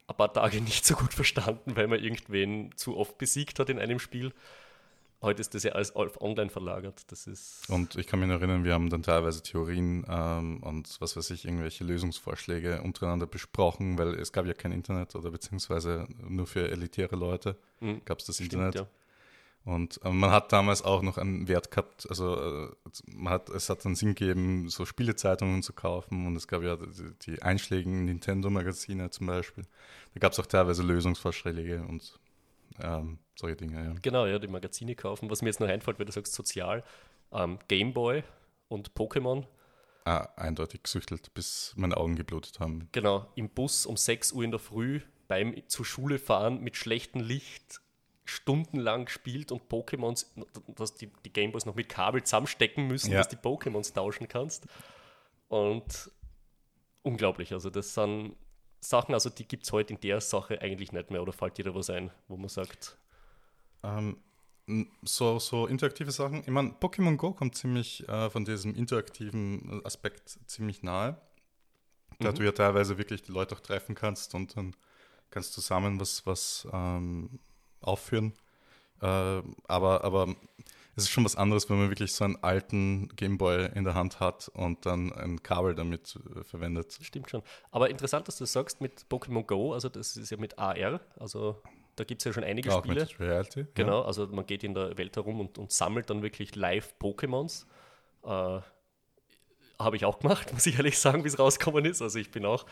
ein 0.06 0.16
paar 0.16 0.32
Tage 0.32 0.60
nicht 0.60 0.84
so 0.84 0.94
gut 0.94 1.12
verstanden, 1.14 1.74
weil 1.76 1.88
man 1.88 2.02
irgendwen 2.02 2.70
zu 2.76 2.96
oft 2.96 3.18
besiegt 3.18 3.58
hat 3.58 3.70
in 3.70 3.78
einem 3.78 3.98
Spiel. 3.98 4.32
Heute 5.22 5.40
ist 5.42 5.54
das 5.54 5.64
ja 5.64 5.72
alles 5.72 5.94
auf 5.94 6.20
online 6.22 6.48
verlagert. 6.48 7.02
Das 7.08 7.26
ist 7.26 7.68
Und 7.68 7.96
ich 7.96 8.06
kann 8.06 8.20
mich 8.20 8.30
erinnern, 8.30 8.64
wir 8.64 8.72
haben 8.72 8.88
dann 8.88 9.02
teilweise 9.02 9.42
Theorien 9.42 10.04
ähm, 10.08 10.62
und 10.62 10.96
was 11.00 11.16
weiß 11.16 11.30
ich, 11.30 11.44
irgendwelche 11.44 11.84
Lösungsvorschläge 11.84 12.80
untereinander 12.82 13.26
besprochen, 13.26 13.98
weil 13.98 14.14
es 14.14 14.32
gab 14.32 14.46
ja 14.46 14.54
kein 14.54 14.72
Internet 14.72 15.14
oder 15.14 15.30
beziehungsweise 15.30 16.06
nur 16.26 16.46
für 16.46 16.70
elitäre 16.70 17.16
Leute 17.16 17.56
Mhm. 17.80 18.02
gab 18.04 18.18
es 18.20 18.26
das 18.26 18.36
stimmt, 18.36 18.52
Internet. 18.52 18.74
ja. 18.76 18.86
Und 19.64 20.00
äh, 20.04 20.10
man 20.10 20.30
hat 20.30 20.52
damals 20.52 20.80
auch 20.82 21.02
noch 21.02 21.18
einen 21.18 21.46
Wert 21.48 21.70
gehabt, 21.70 22.06
also 22.08 22.36
äh, 22.40 22.70
man 23.12 23.32
hat, 23.34 23.50
es 23.50 23.68
hat 23.68 23.84
dann 23.84 23.94
Sinn 23.94 24.14
gegeben, 24.14 24.70
so 24.70 24.86
Spielezeitungen 24.86 25.62
zu 25.62 25.74
kaufen 25.74 26.26
und 26.26 26.34
es 26.36 26.48
gab 26.48 26.62
ja 26.62 26.76
die, 26.76 27.12
die 27.26 27.42
einschlägigen 27.42 28.06
Nintendo-Magazine 28.06 29.10
zum 29.10 29.26
Beispiel. 29.26 29.64
Da 30.14 30.20
gab 30.20 30.32
es 30.32 30.40
auch 30.40 30.46
teilweise 30.46 30.82
Lösungsvorschläge 30.82 31.84
und 31.86 32.18
ähm, 32.82 33.18
solche 33.36 33.56
Dinge, 33.56 33.84
ja. 33.84 33.94
Genau, 34.02 34.26
ja, 34.26 34.38
die 34.38 34.48
Magazine 34.48 34.94
kaufen. 34.94 35.30
Was 35.30 35.42
mir 35.42 35.48
jetzt 35.48 35.60
noch 35.60 35.68
einfällt, 35.68 35.98
weil 35.98 36.06
du 36.06 36.12
sagst 36.12 36.32
sozial, 36.34 36.84
ähm, 37.32 37.58
Gameboy 37.68 38.22
und 38.68 38.92
Pokémon. 38.92 39.46
Ah, 40.04 40.28
eindeutig 40.36 40.82
gesüchtelt, 40.82 41.32
bis 41.34 41.72
meine 41.76 41.96
Augen 41.96 42.16
geblutet 42.16 42.58
haben. 42.60 42.88
Genau, 42.92 43.30
im 43.34 43.48
Bus 43.50 43.86
um 43.86 43.96
6 43.96 44.32
Uhr 44.32 44.44
in 44.44 44.50
der 44.50 44.60
Früh 44.60 45.00
beim 45.28 45.54
zur 45.68 45.84
Schule 45.84 46.18
fahren 46.18 46.60
mit 46.60 46.76
schlechtem 46.76 47.20
Licht 47.20 47.80
stundenlang 48.24 49.04
gespielt 49.06 49.52
und 49.52 49.62
Pokémons, 49.68 50.26
dass 50.68 50.94
die, 50.94 51.10
die 51.24 51.32
Gameboys 51.32 51.66
noch 51.66 51.74
mit 51.74 51.88
Kabel 51.88 52.22
zusammenstecken 52.22 52.86
müssen, 52.86 53.10
Ja. 53.12 53.18
dass 53.18 53.28
die 53.28 53.36
Pokémons 53.36 53.92
tauschen 53.92 54.28
kannst. 54.28 54.66
Und 55.48 56.10
unglaublich, 57.02 57.52
also 57.52 57.70
das 57.70 57.94
sind 57.94 58.34
Sachen, 58.80 59.14
also 59.14 59.30
die 59.30 59.46
gibt 59.46 59.64
es 59.64 59.72
heute 59.72 59.94
in 59.94 60.00
der 60.00 60.20
Sache 60.20 60.60
eigentlich 60.60 60.92
nicht 60.92 61.10
mehr 61.10 61.22
oder 61.22 61.32
fällt 61.32 61.58
dir 61.58 61.64
da 61.64 61.74
was 61.74 61.90
ein, 61.90 62.10
wo 62.28 62.36
man 62.36 62.48
sagt, 62.48 62.96
Ähm, 63.82 64.16
so, 65.02 65.38
so 65.38 65.66
interaktive 65.66 66.12
Sachen. 66.12 66.40
Ich 66.42 66.48
meine, 66.48 66.70
Pokémon 66.80 67.16
Go 67.16 67.32
kommt 67.32 67.56
ziemlich 67.56 68.08
äh, 68.08 68.30
von 68.30 68.44
diesem 68.44 68.74
interaktiven 68.74 69.84
Aspekt 69.84 70.38
ziemlich 70.46 70.82
nahe. 70.82 71.20
Da 72.20 72.32
Mhm. 72.32 72.34
du 72.38 72.44
ja 72.44 72.52
teilweise 72.52 72.98
wirklich 72.98 73.22
die 73.22 73.32
Leute 73.32 73.54
auch 73.56 73.60
treffen 73.60 73.94
kannst 73.94 74.34
und 74.34 74.56
dann 74.56 74.76
kannst 75.30 75.56
du 75.56 75.60
zusammen 75.62 76.00
was, 76.00 76.26
was 76.26 76.68
ähm, 76.72 77.40
aufführen. 77.80 78.32
Äh, 79.00 79.42
aber, 79.68 80.04
aber 80.04 80.36
es 80.96 81.04
ist 81.04 81.10
schon 81.10 81.24
was 81.24 81.36
anderes, 81.36 81.70
wenn 81.70 81.78
man 81.78 81.88
wirklich 81.88 82.12
so 82.12 82.24
einen 82.24 82.36
alten 82.42 83.08
Gameboy 83.16 83.70
in 83.74 83.84
der 83.84 83.94
Hand 83.94 84.20
hat 84.20 84.48
und 84.54 84.84
dann 84.86 85.12
ein 85.12 85.42
Kabel 85.42 85.74
damit 85.74 86.18
äh, 86.36 86.44
verwendet. 86.44 86.98
Stimmt 87.00 87.30
schon. 87.30 87.42
Aber 87.70 87.90
interessant, 87.90 88.28
dass 88.28 88.38
du 88.38 88.44
das 88.44 88.52
sagst 88.52 88.80
mit 88.80 89.06
Pokémon 89.10 89.44
Go, 89.44 89.72
also 89.72 89.88
das 89.88 90.16
ist 90.16 90.30
ja 90.30 90.36
mit 90.36 90.58
AR, 90.58 91.00
also 91.18 91.62
da 91.96 92.04
gibt 92.04 92.20
es 92.20 92.24
ja 92.24 92.32
schon 92.32 92.44
einige 92.44 92.74
Auch 92.74 92.84
Spiele. 92.84 93.00
mit 93.02 93.20
Reality. 93.20 93.66
Genau, 93.74 94.02
also 94.02 94.26
man 94.26 94.46
geht 94.46 94.64
in 94.64 94.74
der 94.74 94.96
Welt 94.96 95.16
herum 95.16 95.40
und, 95.40 95.58
und 95.58 95.70
sammelt 95.72 96.08
dann 96.10 96.22
wirklich 96.22 96.56
live 96.56 96.94
Pokémons. 97.00 97.66
Äh, 98.24 98.60
Habe 99.78 99.96
ich 99.96 100.04
auch 100.04 100.18
gemacht, 100.18 100.50
muss 100.52 100.66
ich 100.66 100.76
ehrlich 100.76 100.98
sagen, 100.98 101.24
wie 101.24 101.28
es 101.28 101.38
rausgekommen 101.38 101.84
ist. 101.84 102.00
Also 102.00 102.18
ich 102.18 102.30
bin 102.30 102.46
auch 102.46 102.64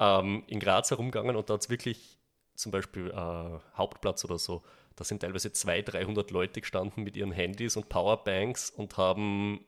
ähm, 0.00 0.44
in 0.46 0.60
Graz 0.60 0.90
herumgegangen 0.90 1.36
und 1.36 1.48
da 1.48 1.54
hat 1.54 1.62
es 1.62 1.70
wirklich 1.70 2.18
zum 2.54 2.72
Beispiel 2.72 3.10
äh, 3.10 3.58
Hauptplatz 3.76 4.24
oder 4.24 4.38
so, 4.38 4.62
da 4.96 5.04
sind 5.04 5.20
teilweise 5.20 5.52
200, 5.52 5.94
300 5.94 6.30
Leute 6.30 6.60
gestanden 6.60 7.04
mit 7.04 7.16
ihren 7.16 7.32
Handys 7.32 7.76
und 7.76 7.88
Powerbanks 7.88 8.70
und 8.70 8.96
haben 8.96 9.60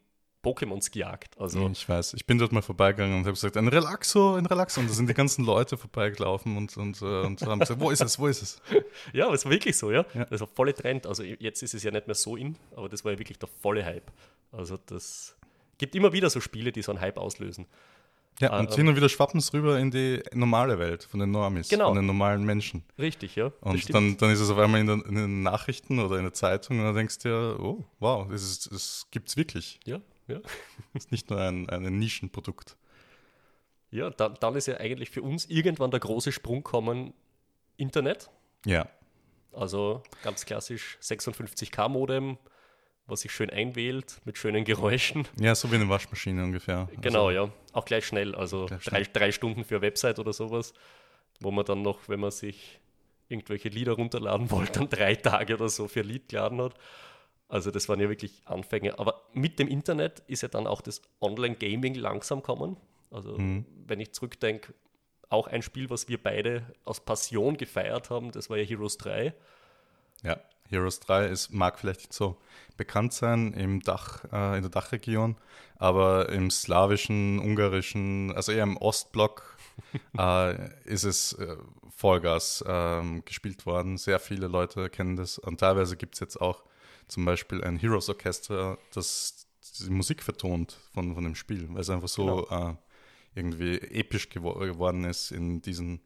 Pokémons 0.43 0.91
gejagt. 0.91 1.39
Also 1.39 1.69
Ich 1.69 1.89
weiß, 1.89 2.15
ich 2.15 2.25
bin 2.25 2.39
dort 2.39 2.53
mal 2.53 2.63
vorbeigegangen 2.63 3.17
und 3.19 3.21
habe 3.23 3.33
gesagt, 3.33 3.57
ein 3.57 3.69
Relaxo, 3.69 4.37
ein 4.37 4.47
Relaxo. 4.47 4.81
Und 4.81 4.89
da 4.89 4.95
sind 4.95 5.09
die 5.09 5.15
ganzen 5.15 5.45
Leute 5.45 5.77
vorbeigelaufen 5.77 6.57
und, 6.57 6.77
und, 6.77 7.03
äh, 7.03 7.05
und 7.23 7.43
haben 7.43 7.61
gesagt, 7.61 7.81
wo 7.81 7.91
ist 7.91 8.01
es, 8.01 8.19
wo 8.19 8.27
ist 8.27 8.43
es? 8.43 8.63
Ja, 9.13 9.27
aber 9.27 9.35
es 9.35 9.45
war 9.45 9.53
wirklich 9.53 9.77
so, 9.77 9.91
ja. 9.91 10.05
Ja. 10.15 10.25
Das 10.25 10.41
war 10.41 10.49
volle 10.49 10.75
Trend. 10.75 11.07
Also 11.07 11.23
jetzt 11.23 11.63
ist 11.63 11.75
es 11.75 11.83
ja 11.83 11.91
nicht 11.91 12.07
mehr 12.07 12.15
so 12.15 12.37
in, 12.37 12.57
aber 12.75 12.89
das 12.89 13.05
war 13.05 13.13
ja 13.13 13.19
wirklich 13.19 13.39
der 13.39 13.49
volle 13.49 13.85
Hype. 13.85 14.11
Also 14.53 14.79
das 14.87 15.37
gibt 15.77 15.95
immer 15.95 16.13
wieder 16.13 16.31
so 16.31 16.41
Spiele, 16.41 16.73
die 16.73 16.83
so 16.83 16.93
einen 16.93 17.01
Hype 17.01 17.19
auslösen. 17.19 17.67
Ja, 18.41 18.57
und 18.59 18.71
ähm, 18.71 18.77
hin 18.77 18.89
und 18.89 18.97
wieder 18.97 19.09
schwappen 19.09 19.39
es 19.39 19.53
rüber 19.53 19.79
in 19.79 19.91
die 19.91 20.23
normale 20.33 20.79
Welt 20.79 21.03
von 21.05 21.19
den 21.19 21.31
Normis, 21.33 21.69
Genau. 21.69 21.89
von 21.89 21.97
den 21.97 22.07
normalen 22.07 22.45
Menschen. 22.45 22.85
Richtig, 22.99 23.35
ja. 23.35 23.51
Und 23.61 23.93
dann, 23.93 24.17
dann 24.17 24.31
ist 24.31 24.39
es 24.41 24.49
auf 24.51 24.59
einmal 24.59 24.81
in, 24.81 24.87
den- 24.87 25.01
in 25.03 25.15
den 25.17 25.43
Nachrichten 25.43 25.99
oder 25.99 26.17
in 26.19 26.23
der 26.23 26.33
Zeitung 26.35 26.79
und 26.79 26.85
dann 26.85 26.95
denkst 26.95 27.19
du 27.19 27.29
dir, 27.29 27.61
oh, 27.61 27.85
wow, 27.99 28.29
das, 28.31 28.43
ist- 28.43 28.71
das 28.73 29.07
gibt 29.11 29.29
es 29.29 29.37
wirklich. 29.37 29.81
ja, 29.85 30.01
ja. 30.29 30.39
Das 30.93 31.05
ist 31.05 31.11
nicht 31.13 31.31
nur 31.31 31.41
ein, 31.41 31.69
ein 31.69 31.99
Nischenprodukt. 31.99 32.77
Ja, 33.91 34.11
dann, 34.11 34.35
dann 34.41 34.55
ist 34.55 34.67
ja 34.67 34.77
eigentlich 34.77 35.11
für 35.11 35.23
uns 35.23 35.47
irgendwann 35.47 35.91
der 35.91 36.01
große 36.01 36.31
Sprung 36.31 36.63
kommen, 36.63 37.15
Internet. 37.77 38.31
Ja. 38.67 38.89
Also 39.53 40.03
ganz 40.23 40.45
klassisch 40.45 40.99
56K 41.03 41.89
Modem, 41.89 42.37
was 43.09 43.23
sich 43.23 43.33
schön 43.33 43.51
einwählt 43.51 44.21
mit 44.25 44.39
schönen 44.39 44.65
Geräuschen. 44.65 45.27
Ja, 45.41 45.55
so 45.55 45.73
wie 45.73 45.77
eine 45.77 45.89
Waschmaschine 45.89 46.45
ungefähr. 46.45 46.89
Genau, 47.01 47.29
also, 47.29 47.47
ja. 47.47 47.53
Auch 47.73 47.85
gleich 47.85 48.07
schnell. 48.07 48.35
Also 48.35 48.67
gleich 48.67 48.85
drei, 48.85 49.05
schnell. 49.05 49.07
drei 49.13 49.33
Stunden 49.33 49.65
für 49.65 49.81
Website 49.81 50.19
oder 50.19 50.33
sowas, 50.33 50.75
wo 51.41 51.51
man 51.51 51.65
dann 51.65 51.83
noch, 51.83 52.09
wenn 52.09 52.21
man 52.21 52.31
sich 52.31 52.79
irgendwelche 53.29 53.71
Lieder 53.71 53.93
runterladen 53.93 54.51
wollte, 54.51 54.81
dann 54.81 54.89
drei 54.89 55.15
Tage 55.15 55.55
oder 55.55 55.69
so 55.69 55.89
für 55.89 56.03
Lied 56.03 56.29
geladen 56.29 56.61
hat. 56.61 56.75
Also 57.49 57.71
das 57.71 57.89
waren 57.89 57.99
ja 57.99 58.11
wirklich 58.11 58.43
Anfänge. 58.45 58.99
Aber 58.99 59.23
mit 59.33 59.59
dem 59.59 59.69
Internet 59.69 60.23
ist 60.27 60.43
ja 60.43 60.49
dann 60.49 60.67
auch 60.67 60.83
das 60.83 61.01
Online-Gaming 61.21 61.95
langsam 61.95 62.43
kommen. 62.43 62.77
Also 63.11 63.39
mhm. 63.39 63.65
wenn 63.87 64.01
ich 64.01 64.13
zurückdenke, 64.13 64.75
auch 65.31 65.47
ein 65.47 65.63
Spiel, 65.63 65.89
was 65.89 66.09
wir 66.09 66.23
beide 66.23 66.67
aus 66.85 67.01
Passion 67.01 67.57
gefeiert 67.57 68.11
haben, 68.11 68.33
das 68.33 68.51
war 68.51 68.59
ja 68.59 68.65
Heroes 68.65 68.99
3. 68.99 69.35
Ja, 70.23 70.41
Heroes 70.69 71.01
3 71.01 71.27
ist, 71.27 71.53
mag 71.53 71.79
vielleicht 71.79 72.01
nicht 72.01 72.13
so 72.13 72.39
bekannt 72.77 73.13
sein 73.13 73.53
im 73.55 73.81
Dach, 73.81 74.25
äh, 74.33 74.57
in 74.57 74.63
der 74.63 74.71
Dachregion, 74.71 75.37
aber 75.77 76.29
im 76.29 76.51
slawischen, 76.51 77.39
ungarischen, 77.39 78.33
also 78.35 78.53
eher 78.53 78.63
im 78.63 78.77
Ostblock 78.77 79.57
äh, 80.19 80.71
ist 80.85 81.05
es 81.05 81.33
äh, 81.35 81.57
Vollgas 81.91 82.65
ähm, 82.67 83.25
gespielt 83.25 83.67
worden. 83.67 83.99
Sehr 83.99 84.21
viele 84.21 84.47
Leute 84.47 84.89
kennen 84.89 85.17
das 85.17 85.39
und 85.39 85.61
teilweise 85.61 85.97
gibt 85.97 86.15
es 86.15 86.21
jetzt 86.21 86.41
auch 86.41 86.63
zum 87.09 87.25
Beispiel 87.25 87.65
ein 87.65 87.77
Heroes 87.77 88.09
Orchester, 88.09 88.79
das 88.93 89.47
die 89.81 89.91
Musik 89.91 90.23
vertont 90.23 90.79
von, 90.93 91.15
von 91.15 91.25
dem 91.25 91.35
Spiel, 91.35 91.69
weil 91.71 91.81
es 91.81 91.91
einfach 91.91 92.09
so 92.09 92.47
genau. 92.49 92.71
äh, 92.71 92.75
irgendwie 93.35 93.79
episch 93.79 94.29
gewor 94.29 94.59
geworden 94.65 95.05
ist 95.05 95.31
in 95.31 95.61
diesen 95.63 96.01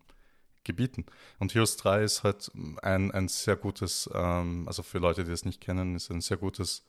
Gebieten. 0.64 1.06
Und 1.38 1.54
Heroes 1.54 1.76
3 1.76 2.02
ist 2.02 2.22
halt 2.22 2.50
ein, 2.82 3.10
ein 3.10 3.28
sehr 3.28 3.56
gutes, 3.56 4.08
ähm, 4.14 4.64
also 4.66 4.82
für 4.82 4.98
Leute, 4.98 5.24
die 5.24 5.30
das 5.30 5.44
nicht 5.44 5.60
kennen, 5.60 5.96
ist 5.96 6.10
ein 6.10 6.20
sehr 6.20 6.36
gutes 6.36 6.84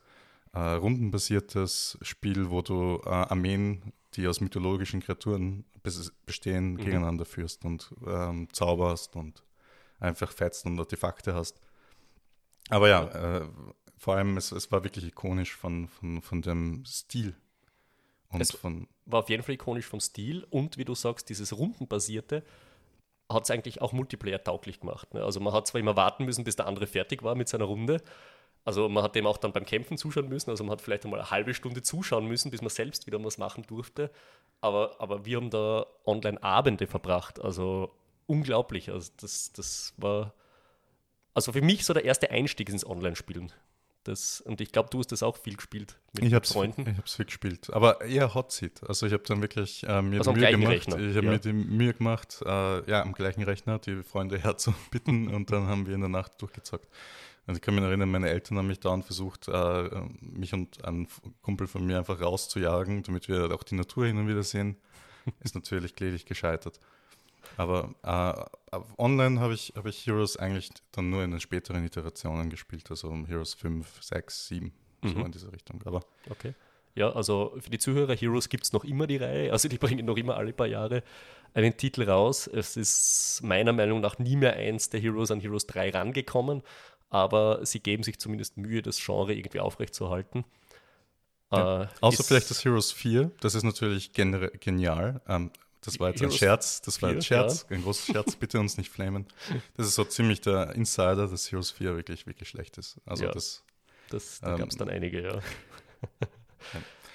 äh, 0.52 0.58
rundenbasiertes 0.58 1.98
Spiel, 2.02 2.50
wo 2.50 2.62
du 2.62 3.00
äh, 3.04 3.08
Armeen, 3.08 3.92
die 4.14 4.28
aus 4.28 4.40
mythologischen 4.40 5.00
Kreaturen 5.00 5.64
bestehen, 6.26 6.72
mhm. 6.72 6.76
gegeneinander 6.78 7.24
führst 7.24 7.64
und 7.64 7.92
ähm, 8.06 8.48
zauberst 8.52 9.16
und 9.16 9.42
einfach 9.98 10.30
fetzt 10.30 10.66
und 10.66 10.78
Artefakte 10.78 11.34
hast. 11.34 11.60
Aber 12.70 12.88
ja, 12.88 13.04
äh, 13.40 13.48
vor 13.96 14.16
allem, 14.16 14.36
es, 14.36 14.52
es 14.52 14.70
war 14.70 14.84
wirklich 14.84 15.06
ikonisch 15.06 15.54
von, 15.54 15.88
von, 15.88 16.22
von 16.22 16.42
dem 16.42 16.84
Stil. 16.84 17.34
Und 18.28 18.40
es 18.40 18.52
von 18.52 18.88
war 19.06 19.20
auf 19.20 19.28
jeden 19.28 19.42
Fall 19.42 19.54
ikonisch 19.54 19.86
vom 19.86 20.00
Stil 20.00 20.46
und 20.50 20.78
wie 20.78 20.84
du 20.84 20.94
sagst, 20.94 21.28
dieses 21.28 21.56
Rundenbasierte 21.56 22.44
hat 23.34 23.44
es 23.44 23.50
eigentlich 23.50 23.82
auch 23.82 23.92
Multiplayer 23.92 24.42
tauglich 24.42 24.80
gemacht. 24.80 25.12
Ne? 25.14 25.22
Also 25.22 25.40
man 25.40 25.52
hat 25.52 25.66
zwar 25.66 25.80
immer 25.80 25.96
warten 25.96 26.24
müssen, 26.24 26.44
bis 26.44 26.56
der 26.56 26.66
andere 26.66 26.86
fertig 26.86 27.22
war 27.22 27.34
mit 27.34 27.48
seiner 27.48 27.64
Runde. 27.64 28.00
Also 28.64 28.88
man 28.88 29.02
hat 29.04 29.14
dem 29.14 29.26
auch 29.26 29.36
dann 29.36 29.52
beim 29.52 29.66
Kämpfen 29.66 29.98
zuschauen 29.98 30.28
müssen. 30.28 30.50
Also 30.50 30.64
man 30.64 30.72
hat 30.72 30.80
vielleicht 30.80 31.04
einmal 31.04 31.20
eine 31.20 31.30
halbe 31.30 31.52
Stunde 31.52 31.82
zuschauen 31.82 32.26
müssen, 32.26 32.50
bis 32.50 32.62
man 32.62 32.70
selbst 32.70 33.06
wieder 33.06 33.22
was 33.22 33.36
machen 33.38 33.64
durfte. 33.66 34.10
Aber, 34.60 34.96
aber 35.00 35.26
wir 35.26 35.36
haben 35.36 35.50
da 35.50 35.86
Online-Abende 36.06 36.86
verbracht. 36.86 37.40
Also 37.40 37.90
unglaublich. 38.26 38.90
Also 38.90 39.12
das, 39.20 39.52
das 39.52 39.92
war 39.98 40.32
also 41.34 41.52
für 41.52 41.62
mich 41.62 41.84
so 41.84 41.92
der 41.92 42.04
erste 42.04 42.30
Einstieg 42.30 42.68
ins 42.68 42.86
Online-Spielen. 42.86 43.52
Das, 44.04 44.42
und 44.42 44.60
ich 44.60 44.70
glaube, 44.70 44.90
du 44.90 44.98
hast 44.98 45.12
das 45.12 45.22
auch 45.22 45.38
viel 45.38 45.56
gespielt 45.56 45.96
mit 46.12 46.24
ich 46.24 46.34
hab's, 46.34 46.52
Freunden. 46.52 46.82
Ich 46.82 46.88
habe 46.88 47.06
es 47.06 47.14
viel 47.14 47.24
gespielt, 47.24 47.72
aber 47.72 48.02
eher 48.02 48.34
Hot 48.34 48.52
Seat. 48.52 48.82
Also 48.86 49.06
ich 49.06 49.14
habe 49.14 49.22
dann 49.24 49.40
wirklich 49.40 49.82
äh, 49.84 50.02
mir 50.02 50.18
also 50.18 50.32
die 50.32 50.40
Mühe 50.40 50.50
gemacht. 50.50 50.70
Rechner. 50.70 50.98
Ich 50.98 51.16
habe 51.16 51.26
ja. 51.26 51.32
mir 51.32 51.38
die 51.38 51.52
Mühe 51.54 51.94
gemacht, 51.94 52.42
äh, 52.44 52.90
ja, 52.90 53.02
am 53.02 53.14
gleichen 53.14 53.42
Rechner 53.42 53.78
die 53.78 54.02
Freunde 54.02 54.38
herzubitten 54.42 55.28
und 55.28 55.50
dann 55.50 55.66
haben 55.68 55.86
wir 55.86 55.94
in 55.94 56.00
der 56.00 56.10
Nacht 56.10 56.40
durchgezockt. 56.42 56.86
Also 57.46 57.56
ich 57.56 57.62
kann 57.62 57.74
mich 57.74 57.84
erinnern, 57.84 58.10
meine 58.10 58.28
Eltern 58.28 58.58
haben 58.58 58.66
mich 58.66 58.80
dauernd 58.80 59.06
versucht, 59.06 59.48
äh, 59.48 59.88
mich 60.20 60.52
und 60.52 60.84
einen 60.84 61.08
Kumpel 61.40 61.66
von 61.66 61.84
mir 61.86 61.98
einfach 61.98 62.20
rauszujagen, 62.20 63.02
damit 63.02 63.28
wir 63.28 63.54
auch 63.54 63.62
die 63.62 63.74
Natur 63.74 64.06
hin 64.06 64.18
und 64.18 64.28
wieder 64.28 64.42
sehen. 64.42 64.76
Ist 65.40 65.54
natürlich 65.54 65.94
kläglich 65.94 66.26
gescheitert. 66.26 66.78
Aber 67.56 67.94
äh, 68.02 68.78
online 68.98 69.40
habe 69.40 69.54
ich, 69.54 69.72
hab 69.76 69.86
ich 69.86 70.06
Heroes 70.06 70.36
eigentlich 70.36 70.70
dann 70.92 71.10
nur 71.10 71.22
in 71.22 71.30
den 71.30 71.40
späteren 71.40 71.84
Iterationen 71.84 72.50
gespielt, 72.50 72.90
also 72.90 73.08
um 73.08 73.26
Heroes 73.26 73.54
5, 73.54 73.86
6, 74.02 74.48
7, 74.48 74.72
mhm. 75.02 75.08
so 75.08 75.20
in 75.20 75.32
diese 75.32 75.52
Richtung. 75.52 75.80
Aber 75.84 76.00
okay. 76.30 76.54
Ja, 76.96 77.10
also 77.10 77.56
für 77.58 77.70
die 77.70 77.78
Zuhörer, 77.78 78.14
Heroes 78.14 78.48
gibt 78.48 78.64
es 78.64 78.72
noch 78.72 78.84
immer 78.84 79.06
die 79.06 79.16
Reihe, 79.16 79.52
also 79.52 79.68
die 79.68 79.78
bringen 79.78 80.06
noch 80.06 80.16
immer 80.16 80.36
alle 80.36 80.52
paar 80.52 80.66
Jahre 80.66 81.02
einen 81.52 81.76
Titel 81.76 82.02
raus. 82.08 82.48
Es 82.48 82.76
ist 82.76 83.40
meiner 83.42 83.72
Meinung 83.72 84.00
nach 84.00 84.18
nie 84.18 84.36
mehr 84.36 84.54
eins 84.54 84.90
der 84.90 85.00
Heroes 85.00 85.30
an 85.30 85.40
Heroes 85.40 85.66
3 85.66 85.90
rangekommen, 85.90 86.62
aber 87.10 87.64
sie 87.64 87.80
geben 87.80 88.02
sich 88.02 88.18
zumindest 88.18 88.56
Mühe, 88.56 88.82
das 88.82 89.04
Genre 89.04 89.34
irgendwie 89.34 89.60
aufrechtzuerhalten. 89.60 90.44
Ja. 91.52 91.82
Äh, 91.82 91.88
Außer 92.00 92.24
vielleicht 92.24 92.50
das 92.50 92.64
Heroes 92.64 92.92
4, 92.92 93.30
das 93.40 93.54
ist 93.54 93.62
natürlich 93.62 94.12
genial. 94.12 95.20
Ähm, 95.28 95.50
das 95.84 96.00
war 96.00 96.10
jetzt 96.10 96.22
ein 96.22 96.30
Scherz, 96.30 96.80
das 96.82 97.00
war 97.02 97.10
ein 97.10 97.22
Scherz, 97.22 97.66
ja. 97.68 97.76
ein 97.76 97.82
großer 97.82 98.12
Scherz, 98.12 98.36
bitte 98.36 98.58
uns 98.58 98.76
nicht 98.78 98.90
flamen. 98.90 99.26
Das 99.76 99.86
ist 99.86 99.94
so 99.94 100.04
ziemlich 100.04 100.40
der 100.40 100.74
Insider, 100.74 101.26
dass 101.28 101.50
Heroes 101.50 101.70
4 101.70 101.96
wirklich, 101.96 102.26
wirklich 102.26 102.48
schlecht 102.48 102.78
ist. 102.78 103.00
Also 103.04 103.24
ja, 103.24 103.32
das, 103.32 103.64
das 104.10 104.40
da 104.40 104.52
ähm, 104.52 104.58
gab 104.58 104.68
es 104.68 104.76
dann 104.76 104.88
einige, 104.88 105.22
ja. 105.22 105.38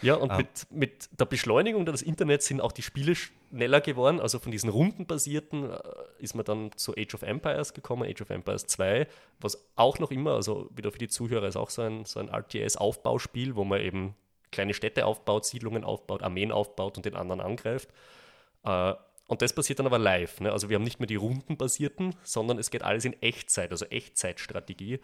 Ja, 0.02 0.16
und 0.16 0.32
ah. 0.32 0.38
mit, 0.38 0.68
mit 0.70 1.10
der 1.20 1.26
Beschleunigung 1.26 1.86
des 1.86 2.02
Internets 2.02 2.46
sind 2.46 2.62
auch 2.62 2.72
die 2.72 2.82
Spiele 2.82 3.16
schneller 3.16 3.82
geworden. 3.82 4.20
Also 4.20 4.40
von 4.40 4.52
diesen 4.52 4.70
rundenbasierten 4.70 5.72
äh, 5.72 5.80
ist 6.20 6.36
man 6.36 6.46
dann 6.46 6.72
zu 6.76 6.96
Age 6.96 7.16
of 7.16 7.22
Empires 7.22 7.74
gekommen, 7.74 8.10
Age 8.10 8.22
of 8.22 8.30
Empires 8.30 8.66
2, 8.68 9.08
was 9.40 9.62
auch 9.76 10.00
noch 10.00 10.12
immer, 10.12 10.36
also 10.36 10.70
wieder 10.74 10.92
für 10.92 11.00
die 11.00 11.10
Zuhörer, 11.10 11.48
ist 11.48 11.58
auch 11.58 11.70
so 11.70 11.82
ein, 11.82 12.06
so 12.06 12.20
ein 12.20 12.30
RTS-Aufbauspiel, 12.30 13.56
wo 13.56 13.66
man 13.66 13.82
eben 13.82 14.16
kleine 14.52 14.74
Städte 14.74 15.06
aufbaut, 15.06 15.46
Siedlungen 15.46 15.84
aufbaut, 15.84 16.24
Armeen 16.24 16.52
aufbaut 16.52 16.98
und 16.98 17.06
den 17.06 17.16
anderen 17.16 17.42
angreift. 17.42 17.90
Äh, 18.64 18.94
und 19.28 19.44
das 19.44 19.54
passiert 19.54 19.80
dann 19.80 19.86
aber 19.86 20.00
live. 20.00 20.40
Ne? 20.42 20.52
Also 20.52 20.70
wir 20.70 20.76
haben 20.76 20.84
nicht 20.84 21.00
mehr 21.00 21.08
die 21.08 21.16
rundenbasierten, 21.16 22.16
sondern 22.24 22.58
es 22.58 22.72
geht 22.72 22.82
alles 22.82 23.06
in 23.06 23.14
Echtzeit, 23.22 23.72
also 23.72 23.86
Echtzeitstrategie. 23.86 25.00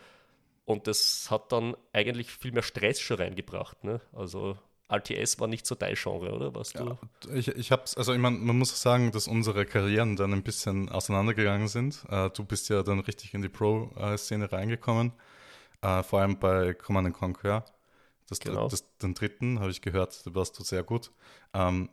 Und 0.65 0.87
das 0.87 1.29
hat 1.29 1.51
dann 1.51 1.77
eigentlich 1.93 2.31
viel 2.31 2.51
mehr 2.51 2.63
Stress 2.63 2.99
schon 2.99 3.17
reingebracht. 3.17 3.83
Ne? 3.83 4.01
Also 4.13 4.57
RTS 4.89 5.39
war 5.39 5.47
nicht 5.47 5.65
so 5.65 5.75
dein 5.75 5.95
Genre, 5.95 6.31
oder? 6.31 6.53
Was 6.53 6.73
ja, 6.73 6.97
ich, 7.33 7.47
ich 7.49 7.71
hab's, 7.71 7.97
also 7.97 8.13
ich 8.13 8.19
mein, 8.19 8.43
man 8.43 8.57
muss 8.57 8.79
sagen, 8.79 9.11
dass 9.11 9.27
unsere 9.27 9.65
Karrieren 9.65 10.15
dann 10.15 10.33
ein 10.33 10.43
bisschen 10.43 10.89
auseinandergegangen 10.89 11.67
sind. 11.67 12.03
Uh, 12.11 12.29
du 12.29 12.43
bist 12.43 12.69
ja 12.69 12.83
dann 12.83 12.99
richtig 12.99 13.33
in 13.33 13.41
die 13.41 13.49
Pro-Szene 13.49 14.51
reingekommen, 14.51 15.13
uh, 15.83 16.03
vor 16.03 16.21
allem 16.21 16.37
bei 16.37 16.73
Command 16.73 17.13
Conquer. 17.13 17.65
Das, 18.27 18.39
genau. 18.39 18.67
das, 18.67 18.83
den 18.97 19.13
dritten 19.13 19.59
habe 19.59 19.71
ich 19.71 19.81
gehört, 19.81 20.25
da 20.25 20.33
warst 20.33 20.57
du 20.57 20.63
sehr 20.63 20.83
gut. 20.83 21.11
Ähm, 21.53 21.89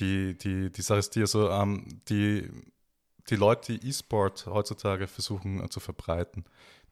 die, 0.00 0.36
die, 0.36 0.70
die 0.70 0.82
Sache 0.82 0.98
ist 0.98 1.14
die, 1.14 1.20
also, 1.20 1.50
ähm, 1.50 2.00
die, 2.08 2.50
die 3.28 3.36
Leute, 3.36 3.78
die 3.78 3.88
E-Sport 3.88 4.46
heutzutage 4.46 5.06
versuchen 5.06 5.62
äh, 5.62 5.68
zu 5.68 5.80
verbreiten, 5.80 6.44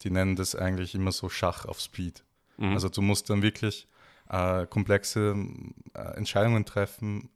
die 0.02 0.10
nennen 0.10 0.36
das 0.36 0.54
eigentlich 0.54 0.94
immer 0.94 1.12
so 1.12 1.28
Schach 1.28 1.64
auf 1.64 1.80
Speed. 1.80 2.24
Mhm. 2.58 2.72
Also 2.72 2.88
du 2.88 3.02
musst 3.02 3.30
dann 3.30 3.42
wirklich 3.42 3.88
äh, 4.28 4.66
komplexe 4.66 5.34
äh, 5.94 6.16
Entscheidungen 6.16 6.64
treffen 6.64 7.30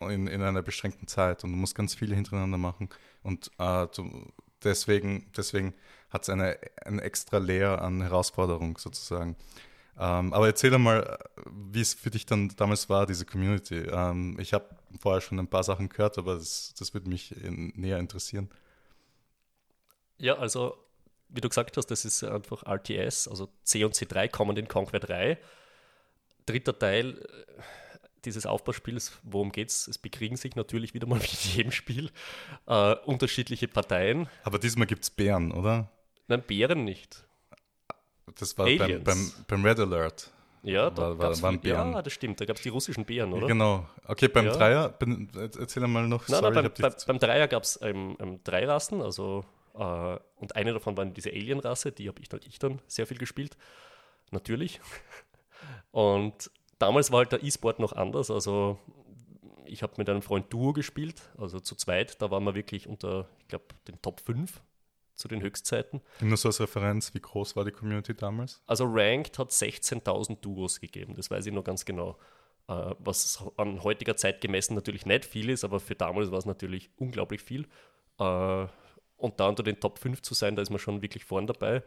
in, 0.00 0.26
in 0.26 0.42
einer 0.42 0.62
beschränkten 0.62 1.08
Zeit 1.08 1.44
und 1.44 1.52
du 1.52 1.56
musst 1.56 1.74
ganz 1.74 1.94
viele 1.94 2.14
hintereinander 2.14 2.58
machen 2.58 2.88
und 3.22 3.50
äh, 3.58 3.86
du, 3.94 4.32
deswegen, 4.62 5.30
deswegen 5.36 5.74
hat 6.10 6.22
es 6.22 6.28
eine, 6.28 6.58
eine 6.84 7.02
extra 7.02 7.38
Leer 7.38 7.82
an 7.82 8.02
Herausforderung 8.02 8.78
sozusagen. 8.78 9.36
Ähm, 9.98 10.32
aber 10.32 10.46
erzähl 10.46 10.76
mal, 10.78 11.18
wie 11.70 11.80
es 11.80 11.94
für 11.94 12.10
dich 12.10 12.26
dann 12.26 12.52
damals 12.56 12.88
war, 12.88 13.06
diese 13.06 13.24
Community. 13.24 13.78
Ähm, 13.78 14.36
ich 14.40 14.52
habe 14.52 14.68
vorher 14.98 15.20
schon 15.20 15.38
ein 15.38 15.48
paar 15.48 15.64
Sachen 15.64 15.88
gehört, 15.88 16.18
aber 16.18 16.34
das, 16.34 16.74
das 16.78 16.94
würde 16.94 17.08
mich 17.08 17.36
in, 17.36 17.72
näher 17.76 17.98
interessieren. 17.98 18.50
Ja, 20.18 20.38
also 20.38 20.76
wie 21.28 21.40
du 21.40 21.48
gesagt 21.48 21.76
hast, 21.76 21.86
das 21.86 22.04
ist 22.04 22.22
einfach 22.22 22.62
RTS, 22.62 23.28
also 23.28 23.48
C 23.64 23.84
und 23.84 23.94
C3 23.94 24.28
kommen 24.28 24.56
in 24.56 24.68
Conquer 24.68 25.00
3. 25.00 25.38
Dritter 26.46 26.78
Teil 26.78 27.18
äh, 27.18 27.62
dieses 28.24 28.46
Aufbauspiels, 28.46 29.12
worum 29.22 29.50
geht 29.50 29.70
es? 29.70 29.88
Es 29.88 29.98
bekriegen 29.98 30.36
sich 30.36 30.56
natürlich 30.56 30.94
wieder 30.94 31.06
mal 31.06 31.20
wie 31.22 31.48
in 31.48 31.56
jedem 31.56 31.72
Spiel 31.72 32.10
äh, 32.66 32.94
unterschiedliche 33.04 33.68
Parteien. 33.68 34.28
Aber 34.44 34.58
diesmal 34.58 34.86
gibt 34.86 35.02
es 35.02 35.10
Bären, 35.10 35.52
oder? 35.52 35.90
Nein, 36.28 36.42
Bären 36.46 36.84
nicht. 36.84 37.26
Das 38.38 38.56
war 38.56 38.66
beim, 38.66 39.04
beim, 39.04 39.32
beim, 39.46 39.64
Red 39.64 39.78
Alert. 39.80 40.32
Ja, 40.64 40.88
da 40.88 41.18
war, 41.18 41.42
waren 41.42 41.60
Bären. 41.60 41.92
Ja, 41.92 42.00
das 42.00 42.12
stimmt. 42.14 42.40
Da 42.40 42.46
gab 42.46 42.56
es 42.56 42.62
die 42.62 42.70
russischen 42.70 43.04
Bären, 43.04 43.32
oder? 43.34 43.46
Genau. 43.46 43.86
Okay, 44.06 44.28
beim 44.28 44.46
ja. 44.46 44.52
Dreier, 44.52 44.88
bin, 44.88 45.28
erzähl 45.36 45.86
mal 45.86 46.08
noch. 46.08 46.26
Nein, 46.26 46.40
Sorry, 46.40 46.54
nein, 46.54 46.64
beim, 46.64 46.90
beim, 46.90 46.92
beim, 47.06 47.18
Dreier 47.18 47.48
gab 47.48 47.64
es 47.64 47.78
ähm, 47.82 48.16
ähm, 48.18 48.40
drei 48.44 48.66
Rassen. 48.66 49.02
Also, 49.02 49.44
äh, 49.74 50.18
und 50.36 50.56
eine 50.56 50.72
davon 50.72 50.96
war 50.96 51.04
diese 51.04 51.30
Alien-Rasse. 51.30 51.92
Die 51.92 52.08
habe 52.08 52.20
ich, 52.22 52.32
ich 52.48 52.58
dann 52.58 52.80
sehr 52.86 53.06
viel 53.06 53.18
gespielt. 53.18 53.58
Natürlich. 54.30 54.80
Und 55.92 56.50
damals 56.78 57.12
war 57.12 57.18
halt 57.18 57.32
der 57.32 57.42
E-Sport 57.42 57.78
noch 57.78 57.92
anders. 57.92 58.30
Also, 58.30 58.78
ich 59.66 59.82
habe 59.82 59.92
mit 59.98 60.08
einem 60.08 60.22
Freund 60.22 60.52
Duo 60.52 60.72
gespielt, 60.72 61.22
also 61.38 61.60
zu 61.60 61.74
zweit. 61.76 62.20
Da 62.22 62.30
waren 62.30 62.44
wir 62.44 62.54
wirklich 62.54 62.88
unter, 62.88 63.28
ich 63.40 63.48
glaube, 63.48 63.66
den 63.86 64.00
Top 64.00 64.20
5 64.20 64.60
zu 65.14 65.28
den 65.28 65.42
Höchstzeiten. 65.42 66.00
Nur 66.20 66.36
so 66.36 66.48
als 66.48 66.60
Referenz, 66.60 67.14
wie 67.14 67.20
groß 67.20 67.56
war 67.56 67.64
die 67.64 67.70
Community 67.70 68.14
damals? 68.14 68.62
Also 68.66 68.84
Ranked 68.88 69.38
hat 69.38 69.50
16.000 69.50 70.40
Duos 70.40 70.80
gegeben, 70.80 71.14
das 71.14 71.30
weiß 71.30 71.46
ich 71.46 71.52
noch 71.52 71.64
ganz 71.64 71.84
genau. 71.84 72.18
Äh, 72.68 72.94
was 72.98 73.44
an 73.56 73.82
heutiger 73.82 74.16
Zeit 74.16 74.40
gemessen 74.40 74.74
natürlich 74.74 75.06
nicht 75.06 75.24
viel 75.24 75.50
ist, 75.50 75.64
aber 75.64 75.80
für 75.80 75.94
damals 75.94 76.30
war 76.30 76.38
es 76.38 76.46
natürlich 76.46 76.90
unglaublich 76.96 77.42
viel. 77.42 77.66
Äh, 78.18 78.66
und 79.16 79.40
da 79.40 79.48
unter 79.48 79.62
den 79.62 79.80
Top 79.80 79.98
5 79.98 80.22
zu 80.22 80.34
sein, 80.34 80.56
da 80.56 80.62
ist 80.62 80.70
man 80.70 80.78
schon 80.78 81.02
wirklich 81.02 81.24
vorn 81.24 81.46
dabei. 81.46 81.82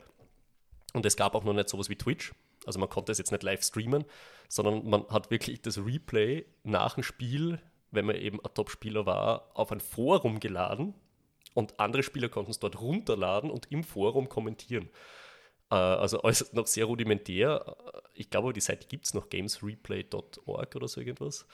Und 0.93 1.05
es 1.05 1.17
gab 1.17 1.35
auch 1.35 1.43
noch 1.43 1.53
nicht 1.53 1.69
sowas 1.69 1.89
wie 1.89 1.95
Twitch. 1.95 2.33
Also 2.65 2.79
man 2.79 2.89
konnte 2.89 3.11
es 3.11 3.17
jetzt 3.17 3.31
nicht 3.31 3.43
live 3.43 3.63
streamen, 3.63 4.05
sondern 4.49 4.87
man 4.89 5.07
hat 5.09 5.31
wirklich 5.31 5.61
das 5.61 5.77
Replay 5.77 6.45
nach 6.63 6.95
dem 6.95 7.03
Spiel, 7.03 7.59
wenn 7.91 8.05
man 8.05 8.15
eben 8.15 8.39
ein 8.39 8.53
Top-Spieler 8.53 9.05
war, 9.05 9.51
auf 9.53 9.71
ein 9.71 9.79
Forum 9.79 10.39
geladen 10.39 10.93
und 11.57 11.79
andere 11.79 12.03
Spieler 12.03 12.29
konnten 12.29 12.51
es 12.51 12.59
dort 12.59 12.79
runterladen 12.79 13.49
und 13.49 13.71
im 13.71 13.83
Forum 13.83 14.29
kommentieren. 14.29 14.91
Äh, 15.71 15.75
also 15.75 16.21
alles 16.21 16.53
noch 16.53 16.67
sehr 16.67 16.85
rudimentär. 16.85 17.75
Ich 18.13 18.29
glaube, 18.29 18.53
die 18.53 18.61
Seite 18.61 18.87
gibt 18.87 19.05
es 19.07 19.15
noch, 19.15 19.27
gamesreplay.org 19.29 20.75
oder 20.75 20.87
so 20.87 21.01
irgendwas. 21.01 21.47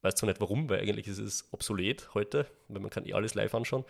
Weiß 0.00 0.14
zwar 0.14 0.28
nicht 0.28 0.40
warum, 0.40 0.70
weil 0.70 0.80
eigentlich 0.80 1.06
ist 1.06 1.18
es 1.18 1.52
obsolet 1.52 2.14
heute, 2.14 2.46
weil 2.68 2.80
man 2.80 2.88
kann 2.88 3.04
eh 3.04 3.12
alles 3.12 3.34
live 3.34 3.54
anschauen. 3.54 3.84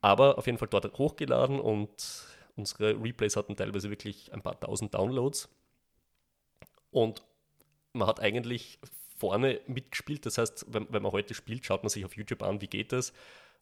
Aber 0.00 0.38
auf 0.38 0.46
jeden 0.46 0.58
Fall 0.58 0.68
dort 0.68 0.96
hochgeladen 0.96 1.58
und 1.58 2.28
unsere 2.54 2.90
Replays 3.02 3.34
hatten 3.34 3.56
teilweise 3.56 3.90
wirklich 3.90 4.32
ein 4.32 4.42
paar 4.42 4.60
tausend 4.60 4.94
Downloads. 4.94 5.48
Und 6.92 7.20
man 7.94 8.06
hat 8.06 8.20
eigentlich 8.20 8.78
vorne 9.16 9.60
mitgespielt. 9.66 10.24
Das 10.24 10.38
heißt, 10.38 10.66
wenn, 10.68 10.86
wenn 10.92 11.02
man 11.02 11.10
heute 11.10 11.34
spielt, 11.34 11.66
schaut 11.66 11.82
man 11.82 11.90
sich 11.90 12.04
auf 12.04 12.16
YouTube 12.16 12.44
an, 12.44 12.60
wie 12.60 12.68
geht 12.68 12.92
das 12.92 13.12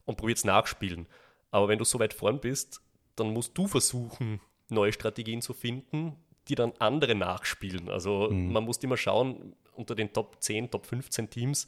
und 0.05 0.17
probiert 0.17 0.37
es 0.37 0.43
nachspielen. 0.43 1.07
Aber 1.53 1.67
wenn 1.67 1.77
du 1.77 1.85
so 1.85 1.99
weit 1.99 2.15
vorn 2.15 2.39
bist, 2.39 2.81
dann 3.15 3.31
musst 3.31 3.55
du 3.55 3.67
versuchen, 3.67 4.41
neue 4.69 4.91
Strategien 4.91 5.39
zu 5.43 5.53
finden, 5.53 6.15
die 6.47 6.55
dann 6.55 6.73
andere 6.79 7.13
nachspielen. 7.13 7.89
Also 7.89 8.31
mhm. 8.31 8.51
man 8.51 8.63
muss 8.63 8.77
immer 8.79 8.97
schauen, 8.97 9.55
unter 9.75 9.93
den 9.93 10.11
Top 10.11 10.37
10, 10.39 10.71
Top 10.71 10.87
15 10.87 11.29
Teams, 11.29 11.67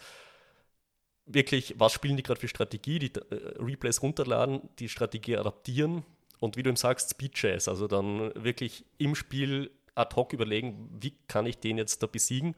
wirklich, 1.27 1.75
was 1.77 1.93
spielen 1.93 2.17
die 2.17 2.23
gerade 2.23 2.39
für 2.39 2.47
Strategie, 2.47 2.97
die 2.97 3.11
äh, 3.13 3.35
Replays 3.59 4.01
runterladen, 4.01 4.69
die 4.79 4.89
Strategie 4.89 5.37
adaptieren 5.37 6.03
und 6.39 6.57
wie 6.57 6.63
du 6.63 6.71
ihm 6.71 6.77
sagst, 6.77 7.11
Speed 7.11 7.33
Chess, 7.35 7.67
also 7.67 7.87
dann 7.87 8.31
wirklich 8.35 8.85
im 8.97 9.13
Spiel 9.13 9.69
ad 9.93 10.15
hoc 10.15 10.33
überlegen, 10.33 10.89
wie 10.99 11.13
kann 11.27 11.45
ich 11.45 11.59
den 11.59 11.77
jetzt 11.77 12.01
da 12.01 12.07
besiegen. 12.07 12.55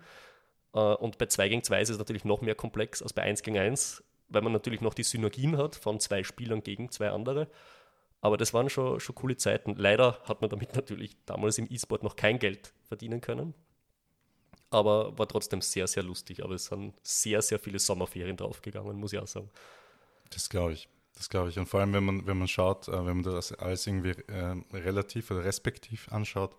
Äh, 0.73 0.79
und 0.79 1.17
bei 1.17 1.25
2 1.25 1.49
gegen 1.49 1.63
2 1.63 1.81
ist 1.81 1.89
es 1.89 1.97
natürlich 1.97 2.23
noch 2.23 2.39
mehr 2.39 2.55
komplex 2.55 3.01
als 3.01 3.11
bei 3.11 3.23
1 3.23 3.43
gegen 3.43 3.57
1, 3.57 4.01
weil 4.29 4.41
man 4.41 4.53
natürlich 4.53 4.81
noch 4.81 4.93
die 4.93 5.03
Synergien 5.03 5.57
hat 5.57 5.75
von 5.75 5.99
zwei 5.99 6.23
Spielern 6.23 6.63
gegen 6.63 6.91
zwei 6.91 7.09
andere. 7.09 7.47
Aber 8.21 8.37
das 8.37 8.53
waren 8.53 8.69
schon, 8.69 8.99
schon 8.99 9.15
coole 9.15 9.37
Zeiten. 9.37 9.75
Leider 9.75 10.19
hat 10.23 10.41
man 10.41 10.49
damit 10.49 10.75
natürlich 10.75 11.17
damals 11.25 11.57
im 11.57 11.67
E-Sport 11.69 12.03
noch 12.03 12.15
kein 12.15 12.39
Geld 12.39 12.73
verdienen 12.83 13.21
können. 13.21 13.53
Aber 14.69 15.17
war 15.17 15.27
trotzdem 15.27 15.61
sehr, 15.61 15.87
sehr 15.87 16.03
lustig. 16.03 16.43
Aber 16.43 16.55
es 16.55 16.65
sind 16.65 16.93
sehr, 17.03 17.41
sehr 17.41 17.59
viele 17.59 17.79
Sommerferien 17.79 18.35
draufgegangen, 18.35 18.97
muss 18.97 19.13
ich 19.13 19.19
auch 19.19 19.27
sagen. 19.27 19.49
Das 20.29 20.49
glaube 20.49 20.73
ich. 20.73 20.89
Das 21.15 21.29
glaube 21.29 21.49
ich. 21.49 21.57
Und 21.57 21.67
vor 21.67 21.79
allem, 21.79 21.93
wenn 21.93 22.03
man, 22.03 22.27
wenn 22.27 22.37
man 22.37 22.47
schaut, 22.47 22.87
äh, 22.87 23.05
wenn 23.05 23.21
man 23.21 23.23
das 23.23 23.51
alles 23.53 23.87
irgendwie 23.87 24.11
äh, 24.27 24.55
relativ 24.71 25.31
oder 25.31 25.43
respektiv 25.43 26.11
anschaut, 26.11 26.55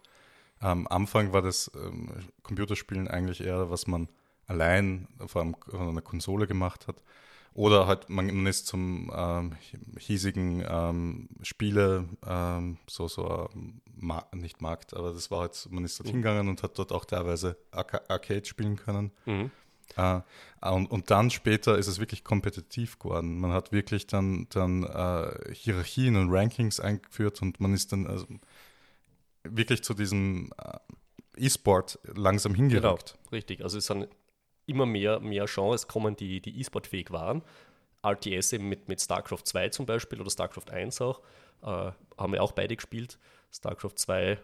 am 0.61 0.89
Anfang 0.89 1.33
war 1.33 1.43
das 1.43 1.71
ähm, 1.77 2.11
Computerspielen 2.43 3.07
eigentlich 3.07 3.41
eher, 3.41 3.71
was 3.71 3.87
man 3.87 4.09
allein 4.47 5.07
vor 5.27 5.43
allem 5.43 5.55
auf 5.55 5.81
einer 5.81 6.03
Konsole 6.03 6.49
gemacht 6.49 6.89
hat. 6.89 7.03
Oder 7.59 7.89
halt, 7.89 8.09
man, 8.09 8.47
ist 8.47 8.69
zum 8.69 9.11
ähm, 9.13 9.57
hiesigen 9.99 10.65
ähm, 10.65 11.29
Spiele, 11.43 12.09
ähm, 12.25 12.79
so, 12.89 13.09
so, 13.09 13.49
Ma 13.97 14.25
nicht 14.33 14.63
Markt, 14.63 14.95
aber 14.95 15.13
das 15.13 15.33
war 15.33 15.41
halt, 15.41 15.67
man 15.69 15.85
ist 15.85 15.99
dort 15.99 16.07
mhm. 16.07 16.13
hingegangen 16.13 16.49
und 16.49 16.63
hat 16.63 16.79
dort 16.79 16.93
auch 16.93 17.05
teilweise 17.05 17.57
Arca 17.73 18.01
Arcade 18.07 18.45
spielen 18.45 18.77
können. 18.77 19.11
Mhm. 19.27 19.51
Äh, 19.97 20.21
und, 20.71 20.89
und 20.89 21.11
dann 21.11 21.31
später 21.31 21.77
ist 21.77 21.89
es 21.89 21.99
wirklich 21.99 22.23
kompetitiv 22.23 23.01
geworden. 23.01 23.41
Man 23.41 23.51
hat 23.51 23.73
wirklich 23.73 24.07
dann, 24.07 24.47
dann 24.51 24.85
äh, 24.85 25.53
Hierarchien 25.53 26.15
und 26.15 26.31
Rankings 26.31 26.79
eingeführt 26.79 27.43
und 27.43 27.59
man 27.59 27.75
ist 27.75 27.91
dann 27.91 28.07
also, 28.07 28.25
wirklich 29.43 29.83
zu 29.83 29.95
diesem 29.95 30.53
äh, 30.65 31.45
E-Sport 31.45 31.99
langsam 32.15 32.55
hingerückt. 32.55 33.17
Genau, 33.17 33.31
richtig. 33.33 33.65
Also 33.65 33.79
es 33.79 33.87
sind 33.87 34.07
immer 34.69 34.87
mehr, 34.87 35.21
mehr 35.21 35.47
Genres 35.47 35.89
kommen, 35.89 36.17
die, 36.17 36.41
die 36.41 36.61
E-Sport-fähig 36.61 37.11
waren. 37.11 37.43
RTS 38.07 38.53
eben 38.53 38.69
mit, 38.69 38.89
mit 38.89 39.01
StarCraft 39.01 39.45
2 39.45 39.71
zum 39.71 39.87
Beispiel 39.87 40.21
oder 40.21 40.31
StarCraft 40.31 40.71
1 40.71 41.01
auch, 41.01 41.21
äh, 41.63 41.91
haben 42.17 42.33
wir 42.33 42.43
auch 42.43 42.53
beide 42.53 42.77
gespielt. 42.77 43.19
StarCraft 43.51 43.97
2 43.97 44.39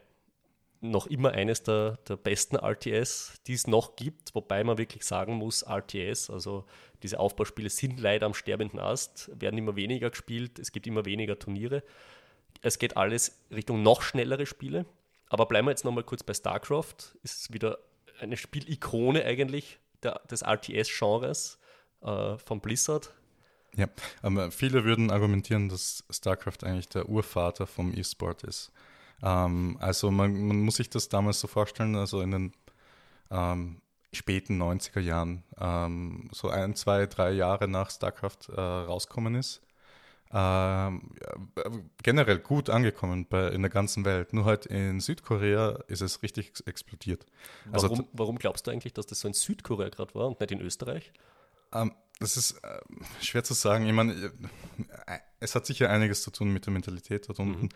noch 0.80 1.06
immer 1.06 1.32
eines 1.32 1.62
der, 1.62 1.98
der 2.08 2.16
besten 2.16 2.56
RTS, 2.56 3.40
die 3.46 3.54
es 3.54 3.66
noch 3.66 3.96
gibt, 3.96 4.34
wobei 4.34 4.62
man 4.64 4.76
wirklich 4.76 5.04
sagen 5.04 5.34
muss, 5.34 5.62
RTS, 5.62 6.28
also 6.30 6.66
diese 7.02 7.18
Aufbauspiele 7.18 7.70
sind 7.70 7.98
leider 7.98 8.26
am 8.26 8.34
sterbenden 8.34 8.78
Ast, 8.78 9.30
werden 9.40 9.56
immer 9.56 9.76
weniger 9.76 10.10
gespielt, 10.10 10.58
es 10.58 10.72
gibt 10.72 10.86
immer 10.86 11.04
weniger 11.04 11.38
Turniere. 11.38 11.82
Es 12.60 12.78
geht 12.78 12.96
alles 12.96 13.40
Richtung 13.50 13.82
noch 13.82 14.02
schnellere 14.02 14.46
Spiele. 14.46 14.86
Aber 15.28 15.46
bleiben 15.46 15.66
wir 15.66 15.72
jetzt 15.72 15.84
nochmal 15.84 16.04
kurz 16.04 16.22
bei 16.22 16.34
StarCraft. 16.34 17.16
Ist 17.22 17.52
wieder 17.52 17.78
eine 18.20 18.36
Spielikone 18.36 19.24
eigentlich, 19.24 19.78
der, 20.04 20.20
des 20.30 20.42
RTS-Genres 20.42 21.58
äh, 22.02 22.38
von 22.38 22.60
Blizzard. 22.60 23.12
Ja, 23.76 23.88
aber 24.22 24.50
viele 24.52 24.84
würden 24.84 25.10
argumentieren, 25.10 25.68
dass 25.68 26.04
StarCraft 26.08 26.62
eigentlich 26.62 26.88
der 26.88 27.08
Urvater 27.08 27.66
vom 27.66 27.92
E-Sport 27.96 28.44
ist. 28.44 28.70
Ähm, 29.22 29.76
also 29.80 30.10
man, 30.10 30.46
man, 30.46 30.60
muss 30.60 30.76
sich 30.76 30.90
das 30.90 31.08
damals 31.08 31.40
so 31.40 31.48
vorstellen, 31.48 31.96
also 31.96 32.20
in 32.20 32.30
den 32.30 32.52
ähm, 33.30 33.80
späten 34.12 34.62
90er 34.62 35.00
Jahren, 35.00 35.42
ähm, 35.58 36.28
so 36.32 36.48
ein, 36.50 36.76
zwei, 36.76 37.06
drei 37.06 37.32
Jahre 37.32 37.66
nach 37.66 37.90
StarCraft 37.90 38.48
äh, 38.54 38.60
rauskommen 38.60 39.34
ist, 39.34 39.60
generell 40.34 42.40
gut 42.40 42.68
angekommen 42.68 43.26
bei, 43.28 43.50
in 43.50 43.62
der 43.62 43.70
ganzen 43.70 44.04
Welt. 44.04 44.32
Nur 44.32 44.44
halt 44.44 44.66
in 44.66 44.98
Südkorea 44.98 45.78
ist 45.86 46.00
es 46.00 46.22
richtig 46.22 46.52
explodiert. 46.66 47.24
Also 47.70 47.88
warum, 47.88 48.00
also, 48.00 48.10
warum 48.14 48.38
glaubst 48.38 48.66
du 48.66 48.72
eigentlich, 48.72 48.94
dass 48.94 49.06
das 49.06 49.20
so 49.20 49.28
in 49.28 49.34
Südkorea 49.34 49.90
gerade 49.90 50.12
war 50.16 50.26
und 50.26 50.40
nicht 50.40 50.50
in 50.50 50.60
Österreich? 50.60 51.12
Ähm, 51.72 51.94
das 52.18 52.36
ist 52.36 52.58
äh, 52.64 52.80
schwer 53.20 53.44
zu 53.44 53.54
sagen. 53.54 53.86
Ich 53.86 53.92
meine, 53.92 54.32
äh, 55.06 55.18
es 55.38 55.54
hat 55.54 55.66
sicher 55.66 55.88
einiges 55.88 56.22
zu 56.22 56.32
tun 56.32 56.52
mit 56.52 56.66
der 56.66 56.72
Mentalität 56.72 57.28
dort 57.28 57.38
unten, 57.38 57.62
mhm. 57.62 57.68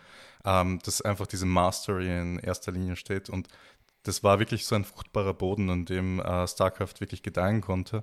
ähm, 0.44 0.78
dass 0.84 1.00
einfach 1.00 1.28
diese 1.28 1.46
Mastery 1.46 2.08
in 2.08 2.40
erster 2.40 2.72
Linie 2.72 2.96
steht. 2.96 3.30
Und 3.30 3.46
das 4.02 4.24
war 4.24 4.40
wirklich 4.40 4.66
so 4.66 4.74
ein 4.74 4.84
fruchtbarer 4.84 5.34
Boden, 5.34 5.70
an 5.70 5.84
dem 5.84 6.18
äh, 6.18 6.48
StarCraft 6.48 7.00
wirklich 7.00 7.22
gedeihen 7.22 7.60
konnte. 7.60 8.02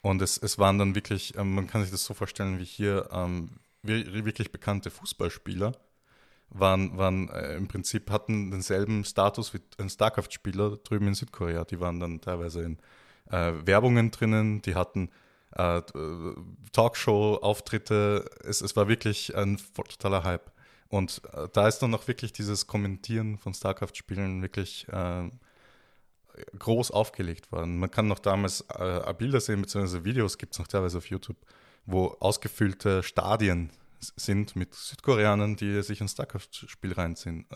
Und 0.00 0.22
es, 0.22 0.38
es 0.38 0.58
waren 0.58 0.78
dann 0.78 0.94
wirklich, 0.94 1.36
ähm, 1.36 1.54
man 1.54 1.66
kann 1.66 1.82
sich 1.82 1.90
das 1.90 2.04
so 2.04 2.14
vorstellen 2.14 2.58
wie 2.58 2.64
hier, 2.64 3.10
ähm, 3.12 3.60
wirklich 3.82 4.52
bekannte 4.52 4.90
Fußballspieler 4.90 5.72
waren, 6.50 6.96
waren 6.98 7.28
äh, 7.30 7.56
im 7.56 7.68
Prinzip 7.68 8.10
hatten 8.10 8.50
denselben 8.50 9.04
Status 9.04 9.54
wie 9.54 9.60
ein 9.78 9.88
StarCraft-Spieler 9.88 10.78
drüben 10.78 11.08
in 11.08 11.14
Südkorea. 11.14 11.64
Die 11.64 11.80
waren 11.80 12.00
dann 12.00 12.20
teilweise 12.20 12.62
in 12.62 12.78
äh, 13.30 13.52
Werbungen 13.64 14.10
drinnen, 14.10 14.60
die 14.62 14.74
hatten 14.74 15.10
äh, 15.52 15.82
Talkshow-Auftritte. 16.72 18.28
Es, 18.44 18.60
es 18.60 18.76
war 18.76 18.88
wirklich 18.88 19.36
ein 19.36 19.58
totaler 19.74 20.24
Hype. 20.24 20.50
Und 20.88 21.22
äh, 21.32 21.48
da 21.52 21.68
ist 21.68 21.78
dann 21.78 21.94
auch 21.94 22.08
wirklich 22.08 22.32
dieses 22.32 22.66
Kommentieren 22.66 23.38
von 23.38 23.54
StarCraft-Spielen 23.54 24.42
wirklich 24.42 24.88
äh, 24.88 25.30
groß 26.58 26.90
aufgelegt 26.90 27.52
worden. 27.52 27.78
Man 27.78 27.90
kann 27.90 28.08
noch 28.08 28.18
damals 28.18 28.64
äh, 28.68 29.14
Bilder 29.16 29.40
sehen, 29.40 29.62
beziehungsweise 29.62 30.04
Videos 30.04 30.36
gibt 30.36 30.54
es 30.54 30.58
noch 30.58 30.66
teilweise 30.66 30.98
auf 30.98 31.06
YouTube 31.06 31.36
wo 31.86 32.16
ausgefüllte 32.20 33.02
Stadien 33.02 33.70
sind 33.98 34.56
mit 34.56 34.74
Südkoreanern, 34.74 35.56
die 35.56 35.82
sich 35.82 36.00
ein 36.00 36.08
StarCraft-Spiel 36.08 36.92
reinziehen. 36.92 37.46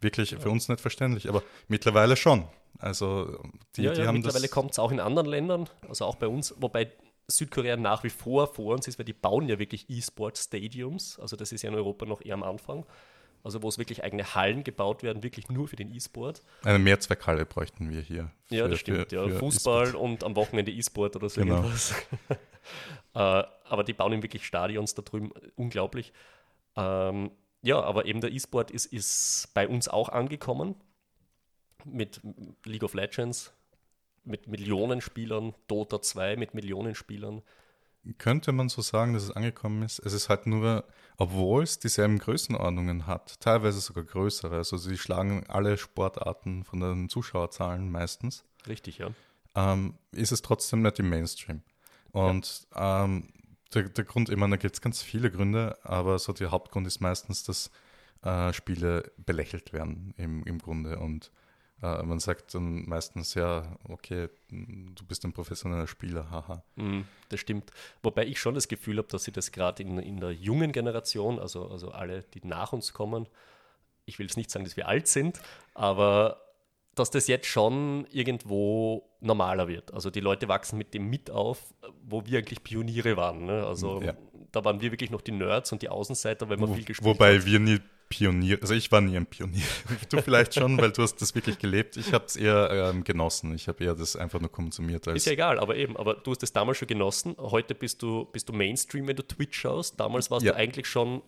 Wirklich 0.00 0.32
ja. 0.32 0.38
für 0.38 0.50
uns 0.50 0.68
nicht 0.68 0.80
verständlich, 0.80 1.28
aber 1.28 1.42
mittlerweile 1.68 2.16
schon. 2.16 2.46
Also 2.78 3.40
die, 3.76 3.82
ja, 3.82 3.92
die 3.92 4.00
ja, 4.00 4.06
haben 4.06 4.16
mittlerweile 4.16 4.48
kommt 4.48 4.72
es 4.72 4.78
auch 4.78 4.90
in 4.90 5.00
anderen 5.00 5.28
Ländern, 5.28 5.68
also 5.88 6.04
auch 6.04 6.16
bei 6.16 6.26
uns, 6.26 6.54
wobei 6.58 6.90
Südkorea 7.28 7.76
nach 7.76 8.04
wie 8.04 8.10
vor 8.10 8.52
vor 8.52 8.74
uns 8.74 8.86
ist, 8.88 8.98
weil 8.98 9.06
die 9.06 9.12
bauen 9.12 9.48
ja 9.48 9.58
wirklich 9.58 9.88
E-Sport-Stadiums. 9.88 11.18
Also 11.18 11.36
das 11.36 11.52
ist 11.52 11.62
ja 11.62 11.70
in 11.70 11.76
Europa 11.76 12.04
noch 12.04 12.20
eher 12.20 12.34
am 12.34 12.42
Anfang. 12.42 12.84
Also 13.42 13.62
wo 13.62 13.68
es 13.68 13.76
wirklich 13.76 14.02
eigene 14.02 14.34
Hallen 14.34 14.64
gebaut 14.64 15.02
werden, 15.02 15.22
wirklich 15.22 15.50
nur 15.50 15.68
für 15.68 15.76
den 15.76 15.94
E-Sport. 15.94 16.42
Eine 16.64 16.78
Mehrzweckhalle 16.78 17.44
bräuchten 17.44 17.90
wir 17.90 18.00
hier. 18.00 18.30
Ja, 18.48 18.68
das 18.68 18.80
stimmt. 18.80 19.10
Für, 19.10 19.16
ja. 19.16 19.28
Für 19.28 19.38
Fußball 19.38 19.90
e 19.90 19.96
und 19.96 20.24
am 20.24 20.34
Wochenende 20.34 20.72
E-Sport 20.72 21.16
oder 21.16 21.28
so 21.28 21.42
genau. 21.42 21.56
irgendwas. 21.56 21.94
Äh, 23.14 23.18
aber 23.18 23.84
die 23.84 23.92
bauen 23.92 24.12
ihm 24.12 24.22
wirklich 24.22 24.46
Stadions 24.46 24.94
da 24.94 25.02
drüben, 25.02 25.32
unglaublich. 25.56 26.12
Ähm, 26.76 27.30
ja, 27.62 27.80
aber 27.80 28.04
eben 28.04 28.20
der 28.20 28.32
E-Sport 28.32 28.70
ist, 28.70 28.86
ist 28.86 29.50
bei 29.54 29.66
uns 29.66 29.88
auch 29.88 30.08
angekommen 30.10 30.74
mit 31.84 32.20
League 32.64 32.82
of 32.82 32.94
Legends, 32.94 33.52
mit 34.24 34.48
Millionen 34.48 35.00
Spielern, 35.00 35.54
Dota 35.66 36.00
2 36.00 36.36
mit 36.36 36.54
Millionen 36.54 36.94
Spielern. 36.94 37.42
könnte 38.18 38.52
man 38.52 38.68
so 38.68 38.82
sagen, 38.82 39.14
dass 39.14 39.24
es 39.24 39.30
angekommen 39.30 39.82
ist. 39.82 39.98
Es 39.98 40.12
ist 40.12 40.28
halt 40.28 40.46
nur, 40.46 40.84
obwohl 41.16 41.62
es 41.62 41.78
dieselben 41.78 42.18
Größenordnungen 42.18 43.06
hat, 43.06 43.40
teilweise 43.40 43.80
sogar 43.80 44.04
größere. 44.04 44.56
Also 44.56 44.76
sie 44.76 44.98
schlagen 44.98 45.44
alle 45.48 45.78
Sportarten 45.78 46.64
von 46.64 46.80
den 46.80 47.08
Zuschauerzahlen 47.08 47.90
meistens. 47.90 48.44
Richtig, 48.66 48.98
ja. 48.98 49.10
Ähm, 49.54 49.94
ist 50.10 50.32
es 50.32 50.42
trotzdem 50.42 50.82
nicht 50.82 50.98
im 50.98 51.08
Mainstream. 51.08 51.62
Und 52.14 52.66
ja. 52.74 53.04
ähm, 53.04 53.28
der, 53.74 53.88
der 53.88 54.04
Grund, 54.04 54.28
ich 54.28 54.36
meine, 54.36 54.56
da 54.56 54.56
gibt 54.56 54.74
es 54.74 54.80
ganz 54.80 55.02
viele 55.02 55.30
Gründe, 55.30 55.76
aber 55.82 56.18
so 56.18 56.32
der 56.32 56.52
Hauptgrund 56.52 56.86
ist 56.86 57.00
meistens, 57.00 57.42
dass 57.42 57.70
äh, 58.22 58.52
Spiele 58.52 59.12
belächelt 59.18 59.72
werden 59.72 60.14
im, 60.16 60.44
im 60.44 60.58
Grunde. 60.58 60.98
Und 60.98 61.32
äh, 61.82 62.04
man 62.04 62.20
sagt 62.20 62.54
dann 62.54 62.88
meistens, 62.88 63.34
ja, 63.34 63.76
okay, 63.88 64.28
du 64.48 65.04
bist 65.06 65.24
ein 65.24 65.32
professioneller 65.32 65.88
Spieler, 65.88 66.30
haha. 66.30 66.62
Mm, 66.76 67.00
das 67.30 67.40
stimmt. 67.40 67.72
Wobei 68.02 68.26
ich 68.26 68.38
schon 68.38 68.54
das 68.54 68.68
Gefühl 68.68 68.98
habe, 68.98 69.08
dass 69.08 69.24
sie 69.24 69.32
das 69.32 69.50
gerade 69.50 69.82
in, 69.82 69.98
in 69.98 70.20
der 70.20 70.30
jungen 70.30 70.70
Generation, 70.70 71.40
also, 71.40 71.68
also 71.68 71.90
alle, 71.90 72.22
die 72.34 72.46
nach 72.46 72.72
uns 72.72 72.92
kommen, 72.92 73.26
ich 74.06 74.20
will 74.20 74.26
jetzt 74.26 74.36
nicht 74.36 74.52
sagen, 74.52 74.64
dass 74.64 74.76
wir 74.76 74.86
alt 74.86 75.08
sind, 75.08 75.40
aber 75.74 76.43
dass 76.94 77.10
das 77.10 77.26
jetzt 77.26 77.46
schon 77.46 78.06
irgendwo 78.10 79.08
normaler 79.20 79.68
wird. 79.68 79.92
Also 79.92 80.10
die 80.10 80.20
Leute 80.20 80.48
wachsen 80.48 80.78
mit 80.78 80.94
dem 80.94 81.08
mit 81.08 81.30
auf, 81.30 81.74
wo 82.02 82.24
wir 82.26 82.38
eigentlich 82.38 82.62
Pioniere 82.62 83.16
waren. 83.16 83.46
Ne? 83.46 83.66
Also 83.66 84.02
ja. 84.02 84.14
da 84.52 84.64
waren 84.64 84.80
wir 84.80 84.90
wirklich 84.90 85.10
noch 85.10 85.20
die 85.20 85.32
Nerds 85.32 85.72
und 85.72 85.82
die 85.82 85.88
Außenseiter, 85.88 86.48
weil 86.48 86.56
man 86.56 86.70
Wo, 86.70 86.74
viel 86.74 86.84
gespielt 86.84 87.06
Wobei 87.06 87.38
hat. 87.38 87.46
wir 87.46 87.58
nie 87.58 87.80
Pionier, 88.10 88.58
also 88.60 88.74
ich 88.74 88.92
war 88.92 89.00
nie 89.00 89.16
ein 89.16 89.26
Pionier. 89.26 89.64
Du 90.10 90.20
vielleicht 90.20 90.54
schon, 90.54 90.78
weil 90.78 90.92
du 90.92 91.02
hast 91.02 91.16
das 91.16 91.34
wirklich 91.34 91.58
gelebt. 91.58 91.96
Ich 91.96 92.12
habe 92.12 92.26
es 92.26 92.36
eher 92.36 92.70
ähm, 92.70 93.02
genossen. 93.02 93.54
Ich 93.54 93.66
habe 93.66 93.82
eher 93.82 93.94
das 93.94 94.14
einfach 94.14 94.40
nur 94.40 94.52
konsumiert. 94.52 95.06
ist 95.08 95.26
ja 95.26 95.32
egal, 95.32 95.58
aber 95.58 95.74
eben, 95.76 95.96
aber 95.96 96.14
du 96.14 96.30
hast 96.30 96.42
es 96.42 96.52
damals 96.52 96.78
schon 96.78 96.86
genossen. 96.86 97.34
Heute 97.38 97.74
bist 97.74 98.02
du, 98.02 98.26
bist 98.26 98.48
du 98.48 98.52
Mainstream, 98.52 99.08
wenn 99.08 99.16
du 99.16 99.26
Twitch 99.26 99.58
schaust. 99.58 99.98
Damals 99.98 100.30
warst 100.30 100.44
ja. 100.44 100.52
du 100.52 100.58
eigentlich 100.58 100.86
schon 100.86 101.22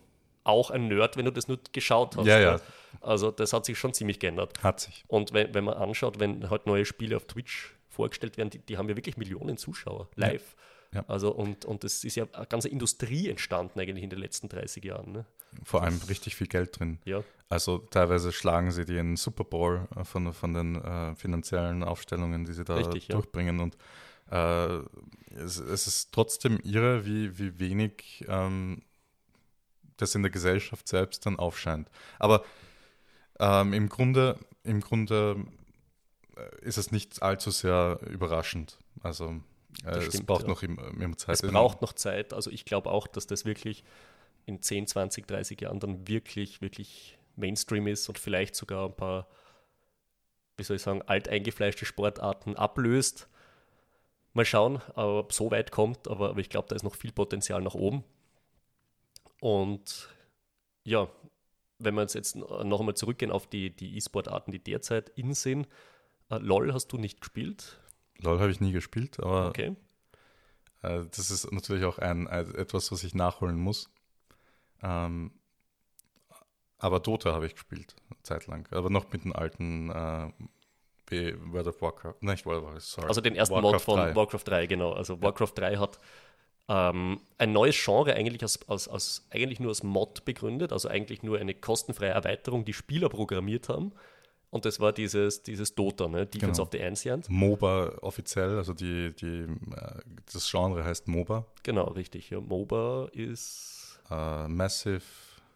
auch 0.47 0.71
ein 0.71 0.87
Nerd, 0.87 1.17
wenn 1.17 1.25
du 1.25 1.31
das 1.31 1.47
nur 1.47 1.59
geschaut 1.71 2.17
hast. 2.17 2.25
Ja, 2.25 2.39
ja. 2.39 2.59
Also 3.01 3.31
das 3.31 3.53
hat 3.53 3.65
sich 3.65 3.77
schon 3.77 3.93
ziemlich 3.93 4.19
geändert. 4.19 4.63
Hat 4.63 4.79
sich. 4.79 5.03
Und 5.07 5.33
wenn, 5.33 5.53
wenn 5.53 5.63
man 5.63 5.75
anschaut, 5.75 6.19
wenn 6.19 6.49
halt 6.49 6.65
neue 6.65 6.85
Spiele 6.85 7.17
auf 7.17 7.25
Twitch 7.25 7.75
vorgestellt 7.89 8.37
werden, 8.37 8.49
die, 8.49 8.59
die 8.59 8.77
haben 8.77 8.89
ja 8.89 8.95
wirklich 8.95 9.17
Millionen 9.17 9.57
Zuschauer 9.57 10.07
live. 10.15 10.55
Ja. 10.93 11.03
Also 11.07 11.31
und, 11.31 11.65
und 11.65 11.83
es 11.83 12.03
ist 12.03 12.15
ja 12.15 12.25
eine 12.31 12.45
ganze 12.45 12.69
Industrie 12.69 13.29
entstanden 13.29 13.79
eigentlich 13.79 14.03
in 14.03 14.09
den 14.09 14.19
letzten 14.19 14.47
30 14.47 14.83
Jahren. 14.85 15.11
Ne? 15.11 15.25
Vor 15.63 15.83
allem 15.83 15.99
richtig 16.07 16.35
viel 16.35 16.47
Geld 16.47 16.79
drin. 16.79 16.99
Ja. 17.05 17.23
Also 17.49 17.79
teilweise 17.79 18.31
schlagen 18.31 18.71
sie 18.71 18.85
den 18.85 19.15
Super 19.15 19.43
Bowl 19.43 19.87
äh, 19.95 20.03
von, 20.03 20.33
von 20.33 20.53
den 20.53 20.75
äh, 20.75 21.15
finanziellen 21.15 21.83
Aufstellungen, 21.83 22.45
die 22.45 22.53
sie 22.53 22.63
da 22.63 22.75
richtig, 22.75 23.07
durchbringen. 23.07 23.57
Ja. 23.57 23.63
Und 23.63 23.77
äh, 24.31 25.39
es, 25.39 25.57
es, 25.57 25.87
ist 25.87 26.11
trotzdem 26.11 26.59
irre, 26.63 27.05
wie, 27.05 27.37
wie 27.37 27.59
wenig 27.59 28.25
ähm, 28.27 28.81
das 29.97 30.15
in 30.15 30.21
der 30.21 30.31
Gesellschaft 30.31 30.87
selbst 30.87 31.25
dann 31.25 31.37
aufscheint. 31.37 31.89
Aber 32.19 32.43
ähm, 33.39 33.73
im 33.73 33.89
Grunde, 33.89 34.37
im 34.63 34.81
Grunde 34.81 35.45
äh, 36.35 36.65
ist 36.65 36.77
es 36.77 36.91
nicht 36.91 37.21
allzu 37.21 37.51
sehr 37.51 37.99
überraschend. 38.09 38.77
Also 39.01 39.41
äh, 39.85 40.01
stimmt, 40.01 40.13
es 40.13 40.25
braucht 40.25 40.43
ja. 40.43 40.47
noch 40.47 40.63
immer 40.63 41.17
Zeit. 41.17 41.35
Es 41.35 41.41
braucht 41.41 41.81
noch 41.81 41.93
Zeit. 41.93 42.33
Also 42.33 42.49
ich 42.49 42.65
glaube 42.65 42.89
auch, 42.89 43.07
dass 43.07 43.27
das 43.27 43.45
wirklich 43.45 43.83
in 44.45 44.61
10, 44.61 44.87
20, 44.87 45.27
30 45.27 45.61
Jahren 45.61 45.79
dann 45.79 46.07
wirklich, 46.07 46.61
wirklich 46.61 47.17
Mainstream 47.35 47.87
ist 47.87 48.07
und 48.09 48.17
vielleicht 48.17 48.55
sogar 48.55 48.87
ein 48.87 48.95
paar, 48.95 49.27
wie 50.57 50.63
soll 50.63 50.77
ich 50.77 50.81
sagen, 50.81 51.01
alteingefleischte 51.03 51.85
Sportarten 51.85 52.55
ablöst. 52.55 53.27
Mal 54.33 54.45
schauen, 54.45 54.81
ob 54.95 55.33
so 55.33 55.51
weit 55.51 55.71
kommt, 55.71 56.07
aber, 56.07 56.29
aber 56.29 56.39
ich 56.39 56.49
glaube, 56.49 56.67
da 56.69 56.75
ist 56.75 56.83
noch 56.83 56.95
viel 56.95 57.11
Potenzial 57.11 57.61
nach 57.61 57.75
oben. 57.75 58.03
Und 59.41 60.09
ja, 60.83 61.07
wenn 61.79 61.95
wir 61.95 62.01
uns 62.01 62.13
jetzt 62.13 62.35
noch 62.35 62.79
einmal 62.79 62.95
zurückgehen 62.95 63.31
auf 63.31 63.47
die, 63.47 63.75
die 63.75 63.97
E-Sport-Arten, 63.97 64.51
die 64.51 64.63
derzeit 64.63 65.09
in 65.09 65.33
sind, 65.33 65.67
äh, 66.29 66.37
LOL 66.37 66.73
hast 66.73 66.87
du 66.87 66.97
nicht 66.97 67.21
gespielt? 67.21 67.79
LOL 68.19 68.39
habe 68.39 68.51
ich 68.51 68.59
nie 68.59 68.71
gespielt, 68.71 69.19
aber 69.19 69.49
okay. 69.49 69.75
äh, 70.81 71.03
das 71.11 71.29
ist 71.31 71.51
natürlich 71.51 71.85
auch 71.85 71.99
ein, 71.99 72.27
ein, 72.27 72.55
etwas, 72.55 72.91
was 72.91 73.03
ich 73.03 73.13
nachholen 73.13 73.57
muss. 73.57 73.89
Ähm, 74.81 75.31
aber 76.79 76.99
Dota 76.99 77.33
habe 77.33 77.47
ich 77.47 77.53
gespielt, 77.53 77.95
zeitlang. 78.23 78.67
Aber 78.71 78.89
noch 78.89 79.11
mit 79.11 79.23
den 79.23 79.33
alten 79.33 79.89
äh, 79.89 80.31
World 81.09 81.67
of 81.67 81.81
Warcraft. 81.81 82.15
Nicht 82.21 82.45
World 82.45 82.59
of 82.59 82.65
Warcraft, 82.65 82.81
sorry. 82.81 83.07
Also 83.07 83.21
den 83.21 83.35
ersten 83.35 83.55
Warcraft 83.55 83.71
Mod 83.71 83.81
von 83.81 83.99
3. 83.99 84.15
Warcraft 84.15 84.43
3, 84.45 84.67
genau. 84.67 84.93
Also 84.93 85.21
Warcraft 85.21 85.53
3 85.55 85.77
hat 85.77 85.99
ähm, 86.69 87.21
ein 87.37 87.53
neues 87.53 87.81
Genre 87.81 88.13
eigentlich 88.13 88.41
als, 88.41 88.67
als, 88.67 88.87
als, 88.87 89.27
eigentlich 89.29 89.59
nur 89.59 89.69
als 89.69 89.83
Mod 89.83 90.25
begründet, 90.25 90.73
also 90.73 90.89
eigentlich 90.89 91.23
nur 91.23 91.39
eine 91.39 91.53
kostenfreie 91.53 92.09
Erweiterung, 92.09 92.65
die 92.65 92.73
Spieler 92.73 93.09
programmiert 93.09 93.69
haben. 93.69 93.93
Und 94.49 94.65
das 94.65 94.79
war 94.79 94.93
dieses, 94.93 95.43
dieses 95.43 95.75
Dota, 95.75 96.07
ne? 96.07 96.25
Defense 96.25 96.53
genau. 96.53 96.63
of 96.63 96.69
the 96.71 96.81
Ancient. 96.81 97.29
MOBA 97.29 97.97
offiziell, 98.01 98.57
also 98.57 98.73
die, 98.73 99.13
die, 99.13 99.43
äh, 99.43 100.01
das 100.31 100.49
Genre 100.49 100.83
heißt 100.83 101.07
MOBA. 101.07 101.45
Genau, 101.63 101.85
richtig. 101.89 102.29
Ja. 102.29 102.39
MOBA 102.39 103.09
ist 103.11 103.99
uh, 104.09 104.47
Massive 104.47 105.01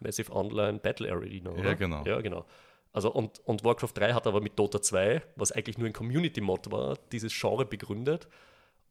Massive 0.00 0.32
Online 0.32 0.78
Battle 0.78 1.10
Arena, 1.10 1.50
oder? 1.50 1.64
Ja, 1.64 1.74
genau. 1.74 2.04
Ja, 2.04 2.20
genau. 2.20 2.44
Also 2.92 3.10
und, 3.10 3.40
und 3.46 3.64
Warcraft 3.64 3.92
3 3.94 4.12
hat 4.12 4.26
aber 4.26 4.40
mit 4.40 4.58
Dota 4.58 4.82
2, 4.82 5.22
was 5.36 5.52
eigentlich 5.52 5.78
nur 5.78 5.86
ein 5.86 5.94
Community-Mod 5.94 6.70
war, 6.70 6.98
dieses 7.10 7.32
Genre 7.32 7.64
begründet. 7.64 8.28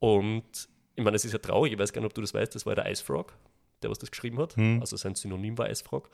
Und 0.00 0.68
ich 0.94 1.04
meine, 1.04 1.16
es 1.16 1.24
ist 1.24 1.32
ja 1.32 1.38
traurig, 1.38 1.72
ich 1.72 1.78
weiß 1.78 1.92
gar 1.92 2.00
nicht, 2.00 2.10
ob 2.10 2.14
du 2.14 2.20
das 2.20 2.34
weißt, 2.34 2.54
das 2.54 2.66
war 2.66 2.74
der 2.74 2.90
Icefrog, 2.90 3.34
der 3.82 3.90
was 3.90 3.98
das 3.98 4.10
geschrieben 4.10 4.38
hat. 4.38 4.56
Hm. 4.56 4.80
Also 4.80 4.96
sein 4.96 5.14
Synonym 5.14 5.58
war 5.58 5.70
Icefrog. 5.70 6.10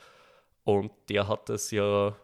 Und 0.64 0.92
der 1.08 1.28
hat 1.28 1.48
das 1.48 1.70
ja 1.70 2.14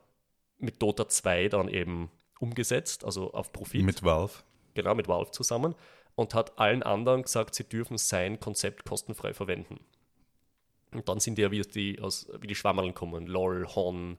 mit 0.58 0.80
Dota 0.80 1.08
2 1.08 1.48
dann 1.48 1.68
eben 1.68 2.10
umgesetzt, 2.38 3.04
also 3.04 3.32
auf 3.32 3.52
Profit. 3.52 3.84
Mit 3.84 4.02
Valve. 4.02 4.32
Genau, 4.74 4.94
mit 4.94 5.08
Valve 5.08 5.30
zusammen. 5.30 5.74
Und 6.14 6.34
hat 6.34 6.58
allen 6.58 6.82
anderen 6.82 7.22
gesagt, 7.22 7.54
sie 7.54 7.64
dürfen 7.64 7.98
sein 7.98 8.38
Konzept 8.38 8.84
kostenfrei 8.84 9.34
verwenden. 9.34 9.80
Und 10.92 11.08
dann 11.08 11.18
sind 11.18 11.38
ja 11.38 11.50
wie 11.50 11.60
die, 11.62 12.00
aus, 12.00 12.28
wie 12.40 12.46
die 12.46 12.54
Schwammerln 12.54 12.94
kommen. 12.94 13.26
LOL, 13.26 13.66
Hon, 13.74 14.18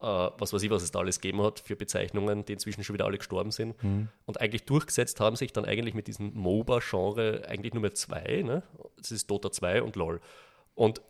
was 0.00 0.52
weiß 0.52 0.62
ich, 0.62 0.70
was 0.70 0.82
es 0.82 0.90
da 0.90 1.00
alles 1.00 1.20
gegeben 1.20 1.42
hat 1.42 1.60
für 1.60 1.76
Bezeichnungen, 1.76 2.44
die 2.44 2.54
inzwischen 2.54 2.82
schon 2.82 2.94
wieder 2.94 3.04
alle 3.04 3.18
gestorben 3.18 3.50
sind. 3.50 3.82
Mhm. 3.82 4.08
Und 4.24 4.40
eigentlich 4.40 4.64
durchgesetzt 4.64 5.20
haben 5.20 5.36
sich 5.36 5.52
dann 5.52 5.64
eigentlich 5.64 5.94
mit 5.94 6.06
diesem 6.06 6.34
MOBA-Genre 6.34 7.46
eigentlich 7.46 7.74
nur 7.74 7.82
mehr 7.82 7.94
zwei. 7.94 8.42
Ne? 8.42 8.62
Das 8.96 9.10
ist 9.10 9.30
Dota 9.30 9.52
2 9.52 9.82
und 9.82 9.96
LOL. 9.96 10.20
Und 10.74 11.02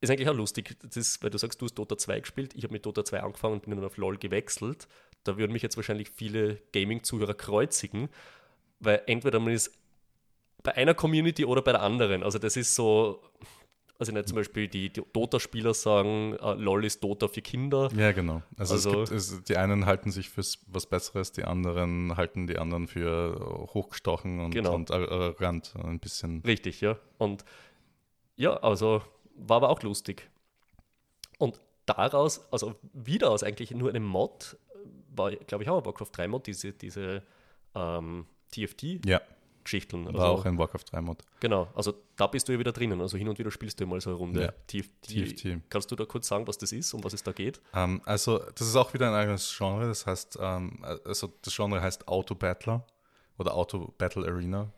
ist 0.00 0.10
eigentlich 0.10 0.28
auch 0.28 0.34
lustig, 0.34 0.76
das 0.82 0.96
ist, 0.96 1.22
weil 1.22 1.30
du 1.30 1.38
sagst, 1.38 1.60
du 1.60 1.66
hast 1.66 1.74
Dota 1.74 1.96
2 1.96 2.20
gespielt, 2.20 2.54
ich 2.54 2.64
habe 2.64 2.72
mit 2.72 2.84
Dota 2.84 3.04
2 3.04 3.22
angefangen 3.22 3.54
und 3.54 3.62
bin 3.62 3.76
dann 3.76 3.84
auf 3.84 3.96
LOL 3.96 4.18
gewechselt. 4.18 4.88
Da 5.24 5.38
würden 5.38 5.52
mich 5.52 5.62
jetzt 5.62 5.76
wahrscheinlich 5.76 6.10
viele 6.10 6.60
Gaming-Zuhörer 6.72 7.34
kreuzigen, 7.34 8.08
weil 8.80 9.02
entweder 9.06 9.40
man 9.40 9.52
ist 9.52 9.72
bei 10.62 10.74
einer 10.74 10.94
Community 10.94 11.44
oder 11.44 11.62
bei 11.62 11.72
der 11.72 11.82
anderen. 11.82 12.22
Also 12.22 12.38
das 12.38 12.56
ist 12.56 12.74
so, 12.74 13.22
also 13.98 14.12
nicht 14.12 14.28
zum 14.28 14.36
Beispiel 14.36 14.68
die, 14.68 14.90
die 14.90 15.02
Dota-Spieler 15.12 15.74
sagen, 15.74 16.36
uh, 16.42 16.52
LOL 16.52 16.84
ist 16.84 17.02
Dota 17.02 17.28
für 17.28 17.42
Kinder. 17.42 17.90
Ja, 17.96 18.12
genau. 18.12 18.42
Also, 18.56 18.74
also 18.74 19.02
es 19.02 19.10
gibt, 19.10 19.18
es, 19.18 19.44
die 19.44 19.56
einen 19.56 19.86
halten 19.86 20.10
sich 20.10 20.28
für 20.30 20.42
was 20.66 20.86
Besseres, 20.86 21.32
die 21.32 21.44
anderen 21.44 22.16
halten 22.16 22.46
die 22.46 22.58
anderen 22.58 22.86
für 22.86 23.68
hochgestochen 23.72 24.40
und, 24.40 24.50
genau. 24.50 24.74
und 24.74 24.90
arrogant 24.90 25.74
ein 25.82 25.98
bisschen. 25.98 26.42
Richtig, 26.42 26.80
ja. 26.80 26.98
Und 27.18 27.44
ja, 28.36 28.54
also 28.58 29.02
war 29.34 29.58
aber 29.58 29.70
auch 29.70 29.82
lustig. 29.82 30.28
Und 31.38 31.60
daraus, 31.86 32.46
also 32.52 32.74
wieder 32.92 33.30
aus 33.30 33.42
eigentlich 33.42 33.70
nur 33.70 33.90
einem 33.90 34.04
Mod, 34.04 34.56
war, 35.14 35.30
glaube 35.30 35.64
ich, 35.64 35.70
auch 35.70 35.78
ein 35.78 35.86
Warcraft 35.86 36.10
3 36.12 36.28
Mod, 36.28 36.46
diese, 36.46 36.72
diese 36.72 37.22
ähm, 37.74 38.26
TFT. 38.50 39.06
Ja. 39.06 39.20
Geschichten. 39.66 40.06
Also, 40.06 40.18
War 40.18 40.30
auch 40.30 40.44
ein 40.44 40.56
Warcraft 40.56 40.84
3 40.90 41.00
Mod. 41.02 41.22
Genau, 41.40 41.68
also 41.74 41.92
da 42.16 42.26
bist 42.26 42.48
du 42.48 42.52
ja 42.52 42.58
wieder 42.58 42.72
drinnen. 42.72 43.00
Also 43.00 43.18
hin 43.18 43.28
und 43.28 43.38
wieder 43.38 43.50
spielst 43.50 43.80
du 43.80 43.86
mal 43.86 44.00
so 44.00 44.10
eine 44.10 44.18
Runde. 44.18 44.42
Ja. 44.42 44.52
TFT. 44.66 45.68
Kannst 45.68 45.90
du 45.90 45.96
da 45.96 46.04
kurz 46.04 46.28
sagen, 46.28 46.46
was 46.46 46.56
das 46.56 46.72
ist, 46.72 46.94
um 46.94 47.04
was 47.04 47.12
es 47.12 47.22
da 47.22 47.32
geht? 47.32 47.58
Um, 47.72 47.80
ähm, 47.80 48.02
also, 48.04 48.38
das 48.54 48.66
ist 48.66 48.76
auch 48.76 48.94
wieder 48.94 49.08
ein 49.08 49.14
eigenes 49.14 49.54
Genre. 49.56 49.86
Das 49.86 50.06
heißt, 50.06 50.36
um, 50.36 50.44
ähm, 50.44 50.84
also 51.04 51.32
das 51.42 51.54
Genre 51.54 51.80
heißt 51.82 52.08
Auto 52.08 52.34
Battler 52.34 52.86
oder 53.38 53.54
Auto 53.54 53.92
Battle 53.98 54.26
Arena. 54.26 54.72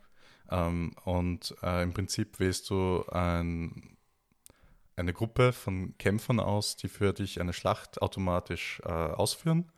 Um, 0.49 0.57
ähm, 0.57 0.95
und 1.05 1.55
uh, 1.61 1.81
im 1.81 1.93
Prinzip 1.93 2.39
wählst 2.39 2.69
du 2.71 3.05
ein, 3.11 3.97
eine 4.95 5.13
Gruppe 5.13 5.53
von 5.53 5.95
Kämpfern 5.99 6.39
aus, 6.39 6.75
die 6.75 6.87
für 6.87 7.13
dich 7.13 7.39
eine 7.39 7.53
Schlacht 7.53 8.01
automatisch 8.01 8.81
uh, 8.83 8.89
ausführen. 8.89 9.71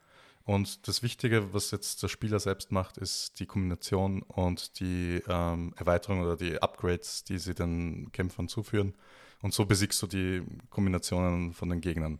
Und 0.51 0.85
das 0.89 1.01
Wichtige, 1.01 1.53
was 1.53 1.71
jetzt 1.71 2.03
der 2.03 2.09
Spieler 2.09 2.37
selbst 2.37 2.73
macht, 2.73 2.97
ist 2.97 3.39
die 3.39 3.45
Kombination 3.45 4.21
und 4.21 4.81
die 4.81 5.23
ähm, 5.29 5.73
Erweiterung 5.77 6.23
oder 6.23 6.35
die 6.35 6.61
Upgrades, 6.61 7.23
die 7.23 7.37
sie 7.37 7.53
den 7.53 8.11
Kämpfern 8.11 8.49
zuführen. 8.49 8.93
Und 9.41 9.53
so 9.53 9.65
besiegst 9.65 10.01
du 10.01 10.07
die 10.07 10.43
Kombinationen 10.69 11.53
von 11.53 11.69
den 11.69 11.79
Gegnern. 11.79 12.19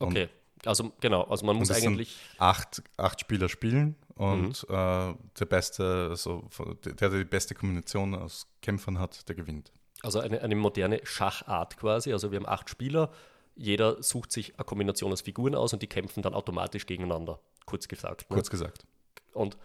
Okay, 0.00 0.28
also 0.64 0.90
genau, 0.98 1.22
also 1.22 1.46
man 1.46 1.54
muss 1.54 1.70
eigentlich. 1.70 2.16
Acht, 2.38 2.82
acht 2.96 3.20
Spieler 3.20 3.48
spielen 3.48 3.94
und 4.16 4.68
mhm. 4.68 4.74
äh, 4.74 5.14
der 5.38 5.46
beste, 5.48 6.08
also 6.10 6.48
der, 6.84 6.94
der 6.94 7.10
die 7.10 7.24
beste 7.24 7.54
Kombination 7.54 8.16
aus 8.16 8.48
Kämpfern 8.60 8.98
hat, 8.98 9.28
der 9.28 9.36
gewinnt. 9.36 9.70
Also 10.02 10.18
eine, 10.18 10.42
eine 10.42 10.56
moderne 10.56 11.00
Schachart 11.04 11.76
quasi. 11.76 12.12
Also 12.12 12.32
wir 12.32 12.40
haben 12.40 12.48
acht 12.48 12.68
Spieler, 12.68 13.12
jeder 13.56 14.02
sucht 14.02 14.32
sich 14.32 14.54
eine 14.56 14.64
Kombination 14.64 15.12
aus 15.12 15.22
Figuren 15.22 15.54
aus 15.54 15.72
und 15.72 15.82
die 15.82 15.86
kämpfen 15.86 16.22
dann 16.22 16.34
automatisch 16.34 16.86
gegeneinander, 16.86 17.40
kurz 17.64 17.88
gesagt. 17.88 18.30
Ne? 18.30 18.34
Kurz 18.34 18.50
gesagt. 18.50 18.86
Und 19.32 19.56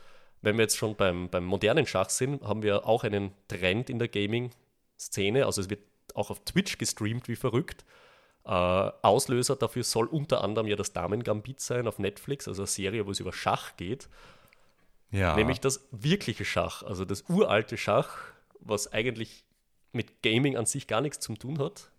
wenn 0.41 0.57
wir 0.57 0.63
jetzt 0.63 0.77
schon 0.77 0.95
beim, 0.95 1.29
beim 1.29 1.45
modernen 1.45 1.85
Schach 1.85 2.09
sind, 2.09 2.41
haben 2.43 2.63
wir 2.63 2.87
auch 2.87 3.03
einen 3.03 3.31
Trend 3.47 3.89
in 3.89 3.99
der 3.99 4.07
Gaming-Szene. 4.07 5.45
Also 5.45 5.61
es 5.61 5.69
wird 5.69 5.81
auch 6.15 6.29
auf 6.31 6.39
Twitch 6.43 6.77
gestreamt 6.77 7.27
wie 7.27 7.35
verrückt. 7.35 7.85
Äh, 8.43 8.49
Auslöser 8.49 9.55
dafür 9.55 9.83
soll 9.83 10.07
unter 10.07 10.43
anderem 10.43 10.67
ja 10.67 10.75
das 10.75 10.93
Damen-Gambit 10.93 11.59
sein 11.61 11.87
auf 11.87 11.99
Netflix, 11.99 12.47
also 12.47 12.63
eine 12.63 12.67
Serie, 12.67 13.05
wo 13.05 13.11
es 13.11 13.19
über 13.19 13.33
Schach 13.33 13.75
geht. 13.77 14.09
Ja. 15.11 15.35
Nämlich 15.35 15.59
das 15.59 15.87
wirkliche 15.91 16.45
Schach, 16.45 16.83
also 16.83 17.05
das 17.05 17.25
uralte 17.29 17.77
Schach, 17.77 18.17
was 18.61 18.91
eigentlich 18.91 19.43
mit 19.91 20.23
Gaming 20.23 20.55
an 20.55 20.65
sich 20.65 20.87
gar 20.87 21.01
nichts 21.01 21.19
zu 21.19 21.35
tun 21.35 21.59
hat. 21.59 21.91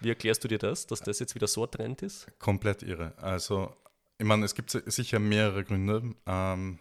Wie 0.00 0.08
erklärst 0.08 0.42
du 0.44 0.48
dir 0.48 0.58
das, 0.58 0.86
dass 0.86 1.00
das 1.00 1.18
jetzt 1.18 1.34
wieder 1.34 1.46
so 1.46 1.64
ein 1.64 1.70
Trend 1.70 2.02
ist? 2.02 2.26
Komplett 2.38 2.82
irre. 2.82 3.12
Also, 3.18 3.74
ich 4.18 4.26
meine, 4.26 4.44
es 4.44 4.54
gibt 4.54 4.70
sicher 4.70 5.18
mehrere 5.18 5.64
Gründe. 5.64 6.14
Ähm, 6.26 6.78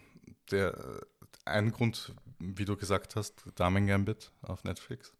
der, 0.51 1.01
ein 1.45 1.71
Grund, 1.71 2.13
wie 2.39 2.65
du 2.65 2.75
gesagt 2.75 3.15
hast, 3.15 3.43
Damen 3.55 3.87
Gambit 3.87 4.31
auf 4.41 4.63
Netflix. 4.63 5.13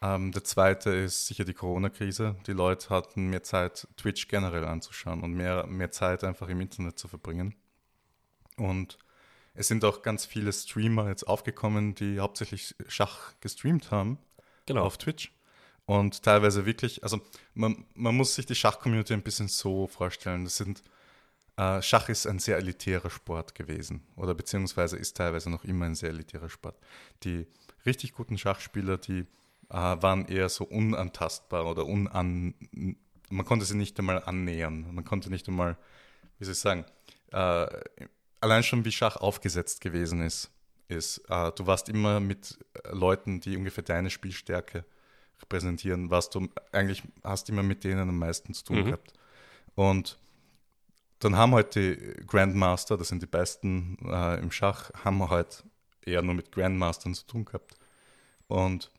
Ähm, 0.00 0.30
der 0.32 0.44
zweite 0.44 0.90
ist 0.90 1.26
sicher 1.26 1.44
die 1.44 1.54
Corona-Krise. 1.54 2.36
Die 2.46 2.52
Leute 2.52 2.90
hatten 2.90 3.30
mehr 3.30 3.42
Zeit, 3.42 3.88
Twitch 3.96 4.28
generell 4.28 4.64
anzuschauen 4.64 5.22
und 5.22 5.32
mehr, 5.32 5.66
mehr 5.66 5.90
Zeit 5.90 6.22
einfach 6.24 6.48
im 6.48 6.60
Internet 6.60 6.98
zu 6.98 7.08
verbringen. 7.08 7.54
Und 8.56 8.98
es 9.54 9.66
sind 9.66 9.84
auch 9.84 10.02
ganz 10.02 10.24
viele 10.24 10.52
Streamer 10.52 11.08
jetzt 11.08 11.26
aufgekommen, 11.26 11.94
die 11.94 12.20
hauptsächlich 12.20 12.76
Schach 12.86 13.32
gestreamt 13.40 13.90
haben 13.90 14.18
genau. 14.66 14.84
auf 14.84 14.98
Twitch. 14.98 15.32
Und 15.88 16.22
teilweise 16.22 16.66
wirklich, 16.66 17.02
also 17.02 17.18
man, 17.54 17.86
man 17.94 18.14
muss 18.14 18.34
sich 18.34 18.44
die 18.44 18.54
Schach-Community 18.54 19.14
ein 19.14 19.22
bisschen 19.22 19.48
so 19.48 19.86
vorstellen. 19.86 20.44
Das 20.44 20.58
sind, 20.58 20.82
äh, 21.56 21.80
Schach 21.80 22.10
ist 22.10 22.26
ein 22.26 22.38
sehr 22.38 22.58
elitärer 22.58 23.08
Sport 23.08 23.54
gewesen 23.54 24.02
oder 24.14 24.34
beziehungsweise 24.34 24.98
ist 24.98 25.16
teilweise 25.16 25.48
noch 25.48 25.64
immer 25.64 25.86
ein 25.86 25.94
sehr 25.94 26.10
elitärer 26.10 26.50
Sport. 26.50 26.76
Die 27.24 27.46
richtig 27.86 28.12
guten 28.12 28.36
Schachspieler, 28.36 28.98
die 28.98 29.20
äh, 29.20 29.26
waren 29.70 30.26
eher 30.28 30.50
so 30.50 30.64
unantastbar 30.64 31.64
oder 31.64 31.86
unan, 31.86 32.52
man 33.30 33.46
konnte 33.46 33.64
sie 33.64 33.74
nicht 33.74 33.98
einmal 33.98 34.22
annähern. 34.24 34.94
Man 34.94 35.06
konnte 35.06 35.30
nicht 35.30 35.48
einmal, 35.48 35.78
wie 36.38 36.44
soll 36.44 36.52
ich 36.52 36.60
sagen, 36.60 36.84
äh, 37.32 37.66
allein 38.42 38.62
schon 38.62 38.84
wie 38.84 38.92
Schach 38.92 39.16
aufgesetzt 39.16 39.80
gewesen 39.80 40.20
ist, 40.20 40.50
ist, 40.88 41.22
äh, 41.30 41.50
du 41.52 41.66
warst 41.66 41.88
immer 41.88 42.20
mit 42.20 42.58
Leuten, 42.90 43.40
die 43.40 43.56
ungefähr 43.56 43.84
deine 43.84 44.10
Spielstärke 44.10 44.84
repräsentieren, 45.40 46.10
was 46.10 46.30
du 46.30 46.48
eigentlich 46.72 47.02
hast 47.24 47.48
immer 47.48 47.62
mit 47.62 47.84
denen 47.84 48.08
am 48.08 48.18
meisten 48.18 48.54
zu 48.54 48.64
tun 48.64 48.80
mhm. 48.80 48.84
gehabt. 48.86 49.12
Und 49.74 50.18
dann 51.20 51.36
haben 51.36 51.54
halt 51.54 51.74
die 51.74 51.96
Grandmaster, 52.26 52.96
das 52.96 53.08
sind 53.08 53.22
die 53.22 53.26
Besten 53.26 53.98
äh, 54.04 54.38
im 54.38 54.50
Schach, 54.50 54.90
haben 55.04 55.28
halt 55.28 55.64
eher 56.04 56.22
nur 56.22 56.34
mit 56.34 56.52
Grandmastern 56.52 57.14
zu 57.14 57.26
tun 57.26 57.44
gehabt. 57.44 57.76
Und 58.46 58.90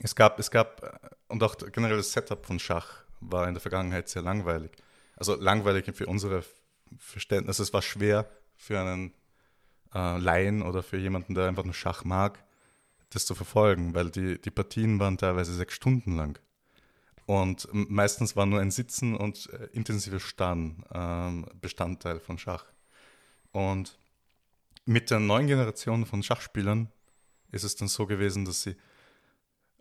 es 0.00 0.14
gab, 0.14 0.38
es 0.38 0.50
gab, 0.50 1.10
und 1.28 1.42
auch 1.42 1.56
generell 1.56 1.96
das 1.96 2.12
Setup 2.12 2.44
von 2.44 2.58
Schach 2.58 3.04
war 3.20 3.48
in 3.48 3.54
der 3.54 3.60
Vergangenheit 3.60 4.08
sehr 4.08 4.22
langweilig. 4.22 4.72
Also 5.16 5.34
langweilig 5.34 5.86
für 5.94 6.06
unsere 6.06 6.44
Verständnis. 6.98 7.58
Es 7.58 7.72
war 7.72 7.82
schwer 7.82 8.28
für 8.56 8.78
einen 8.80 9.14
äh, 9.94 10.18
Laien 10.18 10.62
oder 10.62 10.82
für 10.82 10.98
jemanden, 10.98 11.34
der 11.34 11.48
einfach 11.48 11.64
nur 11.64 11.74
Schach 11.74 12.04
mag, 12.04 12.44
das 13.16 13.26
zu 13.26 13.34
verfolgen, 13.34 13.94
weil 13.94 14.10
die, 14.10 14.40
die 14.40 14.50
Partien 14.50 15.00
waren 15.00 15.18
teilweise 15.18 15.54
sechs 15.54 15.74
Stunden 15.74 16.16
lang. 16.16 16.38
Und 17.26 17.68
meistens 17.72 18.36
war 18.36 18.46
nur 18.46 18.60
ein 18.60 18.70
Sitzen 18.70 19.16
und 19.16 19.50
äh, 19.50 19.68
intensives 19.72 20.22
Starren 20.22 20.84
äh, 20.90 21.54
Bestandteil 21.60 22.20
von 22.20 22.38
Schach. 22.38 22.66
Und 23.50 23.98
mit 24.84 25.10
der 25.10 25.18
neuen 25.18 25.48
Generation 25.48 26.06
von 26.06 26.22
Schachspielern 26.22 26.92
ist 27.50 27.64
es 27.64 27.74
dann 27.74 27.88
so 27.88 28.06
gewesen, 28.06 28.44
dass 28.44 28.62
sie 28.62 28.76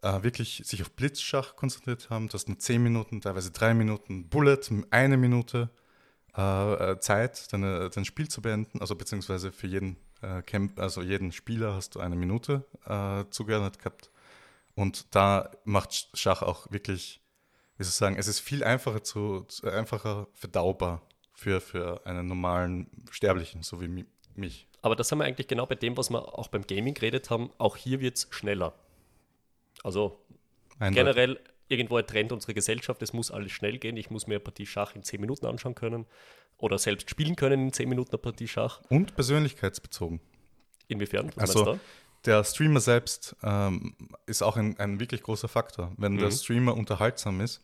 äh, 0.02 0.24
wirklich 0.24 0.64
sich 0.66 0.82
auf 0.82 0.92
Blitzschach 0.92 1.56
konzentriert 1.56 2.10
haben. 2.10 2.30
Du 2.30 2.34
hast 2.34 2.48
nur 2.48 2.58
zehn 2.58 2.82
Minuten, 2.82 3.22
teilweise 3.22 3.52
drei 3.52 3.76
Minuten, 3.76 4.28
Bullet, 4.30 4.62
eine 4.90 5.18
Minute 5.18 5.70
äh, 6.36 6.92
äh, 6.92 7.00
Zeit, 7.00 7.52
deine, 7.54 7.90
dein 7.90 8.06
Spiel 8.06 8.28
zu 8.28 8.42
beenden, 8.42 8.82
also 8.82 8.96
beziehungsweise 8.96 9.52
für 9.52 9.68
jeden 9.68 9.98
äh, 10.26 10.42
Camp, 10.42 10.80
also 10.80 11.02
jeden 11.02 11.32
Spieler 11.32 11.74
hast 11.74 11.96
du 11.96 12.00
eine 12.00 12.16
Minute 12.16 12.66
äh, 12.86 13.26
zugeordnet 13.30 13.80
gehabt. 13.80 14.10
Und 14.76 15.16
da 15.16 15.52
macht 15.64 16.10
Schach 16.14 16.42
auch 16.42 16.72
wirklich, 16.72 17.22
wie 17.78 17.84
soll 17.84 17.90
ich 17.90 17.96
sagen, 17.96 18.16
es 18.18 18.28
ist 18.28 18.40
viel 18.40 18.64
einfacher 18.64 19.04
zu, 19.04 19.46
einfacher 19.64 20.28
verdaubar 20.34 21.02
für, 21.34 21.62
für 21.62 22.06
einen 22.06 22.28
normalen 22.28 22.90
Sterblichen, 23.12 23.64
so 23.64 23.82
wie 23.82 24.06
mich. 24.36 24.68
Aber 24.82 24.96
das 24.96 25.12
haben 25.12 25.20
wir 25.20 25.26
eigentlich 25.26 25.48
genau 25.48 25.66
bei 25.66 25.76
dem, 25.76 25.96
was 25.98 26.10
wir 26.10 26.38
auch 26.38 26.48
beim 26.50 26.68
Gaming 26.68 26.94
geredet 26.94 27.30
haben. 27.30 27.52
Auch 27.58 27.78
hier 27.78 28.02
wird 28.02 28.18
es 28.18 28.28
schneller. 28.32 28.74
Also 29.84 30.20
Eindeutig. 30.80 30.96
generell 30.96 31.40
irgendwo 31.68 31.98
ein 31.98 32.06
Trend 32.06 32.32
unserer 32.32 32.54
Gesellschaft, 32.54 33.02
es 33.02 33.14
muss 33.14 33.32
alles 33.32 33.52
schnell 33.52 33.80
gehen. 33.80 33.98
Ich 33.98 34.10
muss 34.10 34.28
mir 34.28 34.36
eine 34.36 34.40
Partie 34.42 34.66
Schach 34.66 34.96
in 34.96 35.04
10 35.04 35.20
Minuten 35.22 35.46
anschauen 35.46 35.74
können 35.74 36.06
oder 36.58 36.78
selbst 36.78 37.10
spielen 37.10 37.36
können 37.36 37.68
in 37.68 37.74
10 37.74 37.90
Minuten 37.90 38.12
eine 38.12 38.18
Partie 38.20 38.48
Schach. 38.48 38.82
Und 38.90 39.16
persönlichkeitsbezogen. 39.16 40.20
Inwiefern? 40.88 41.32
Was 41.36 41.56
also, 41.56 41.80
der 42.26 42.44
Streamer 42.44 42.80
selbst 42.80 43.36
ähm, 43.44 43.96
ist 44.26 44.42
auch 44.42 44.58
ein, 44.58 44.80
ein, 44.80 45.00
wirklich 45.00 45.24
großer 45.24 45.48
Faktor. 45.48 45.92
Wenn 45.98 46.14
mhm. 46.14 46.20
der 46.20 46.32
Streamer 46.32 46.76
unterhaltsam 46.76 47.42
ist, 47.42 47.62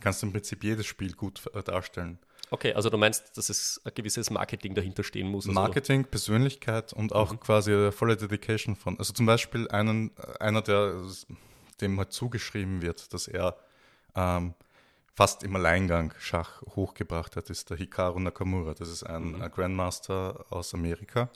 kannst 0.00 0.22
du 0.22 0.26
im 0.26 0.32
Prinzip 0.32 0.64
jedes 0.64 0.86
Spiel 0.86 1.12
gut 1.12 1.42
äh, 1.54 1.62
darstellen. 1.62 2.18
Okay, 2.50 2.72
also 2.72 2.88
du 2.88 2.96
meinst, 2.96 3.36
dass 3.36 3.50
es 3.50 3.80
ein 3.84 3.92
gewisses 3.94 4.30
Marketing 4.30 4.74
dahinter 4.74 5.04
stehen 5.04 5.28
muss? 5.28 5.46
Also 5.46 5.52
Marketing, 5.52 6.04
Persönlichkeit 6.04 6.92
und 6.92 7.12
auch 7.12 7.32
mhm. 7.32 7.40
quasi 7.40 7.92
volle 7.92 8.16
Dedication 8.16 8.74
von. 8.74 8.98
Also 8.98 9.12
zum 9.12 9.26
Beispiel 9.26 9.68
einen, 9.68 10.12
einer, 10.40 10.62
der 10.62 11.02
dem 11.80 11.98
halt 11.98 12.12
zugeschrieben 12.12 12.82
wird, 12.82 13.12
dass 13.12 13.28
er 13.28 13.56
ähm, 14.14 14.54
fast 15.18 15.42
im 15.42 15.56
Alleingang 15.56 16.14
Schach 16.20 16.62
hochgebracht 16.76 17.34
hat, 17.34 17.50
ist 17.50 17.70
der 17.70 17.76
Hikaru 17.76 18.20
Nakamura. 18.20 18.74
Das 18.74 18.88
ist 18.88 19.02
ein, 19.02 19.32
mhm. 19.32 19.42
ein 19.42 19.50
Grandmaster 19.50 20.46
aus 20.50 20.74
Amerika. 20.74 21.28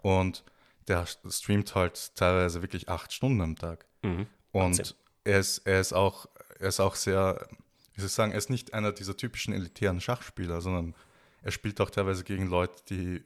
Und 0.00 0.44
der 0.86 1.04
streamt 1.28 1.74
halt 1.74 2.14
teilweise 2.14 2.62
wirklich 2.62 2.88
acht 2.88 3.12
Stunden 3.12 3.40
am 3.40 3.56
Tag. 3.56 3.84
Mhm. 4.02 4.28
Und 4.52 4.94
er 5.24 5.40
ist, 5.40 5.58
er, 5.66 5.80
ist 5.80 5.92
auch, 5.92 6.26
er 6.60 6.68
ist 6.68 6.78
auch 6.78 6.94
sehr, 6.94 7.48
wie 7.94 8.00
soll 8.00 8.06
ich 8.06 8.12
sagen, 8.12 8.30
er 8.30 8.38
ist 8.38 8.48
nicht 8.48 8.74
einer 8.74 8.92
dieser 8.92 9.16
typischen 9.16 9.52
elitären 9.54 10.00
Schachspieler, 10.00 10.60
sondern 10.60 10.94
er 11.42 11.50
spielt 11.50 11.80
auch 11.80 11.90
teilweise 11.90 12.22
gegen 12.22 12.46
Leute, 12.46 12.80
die 12.88 13.24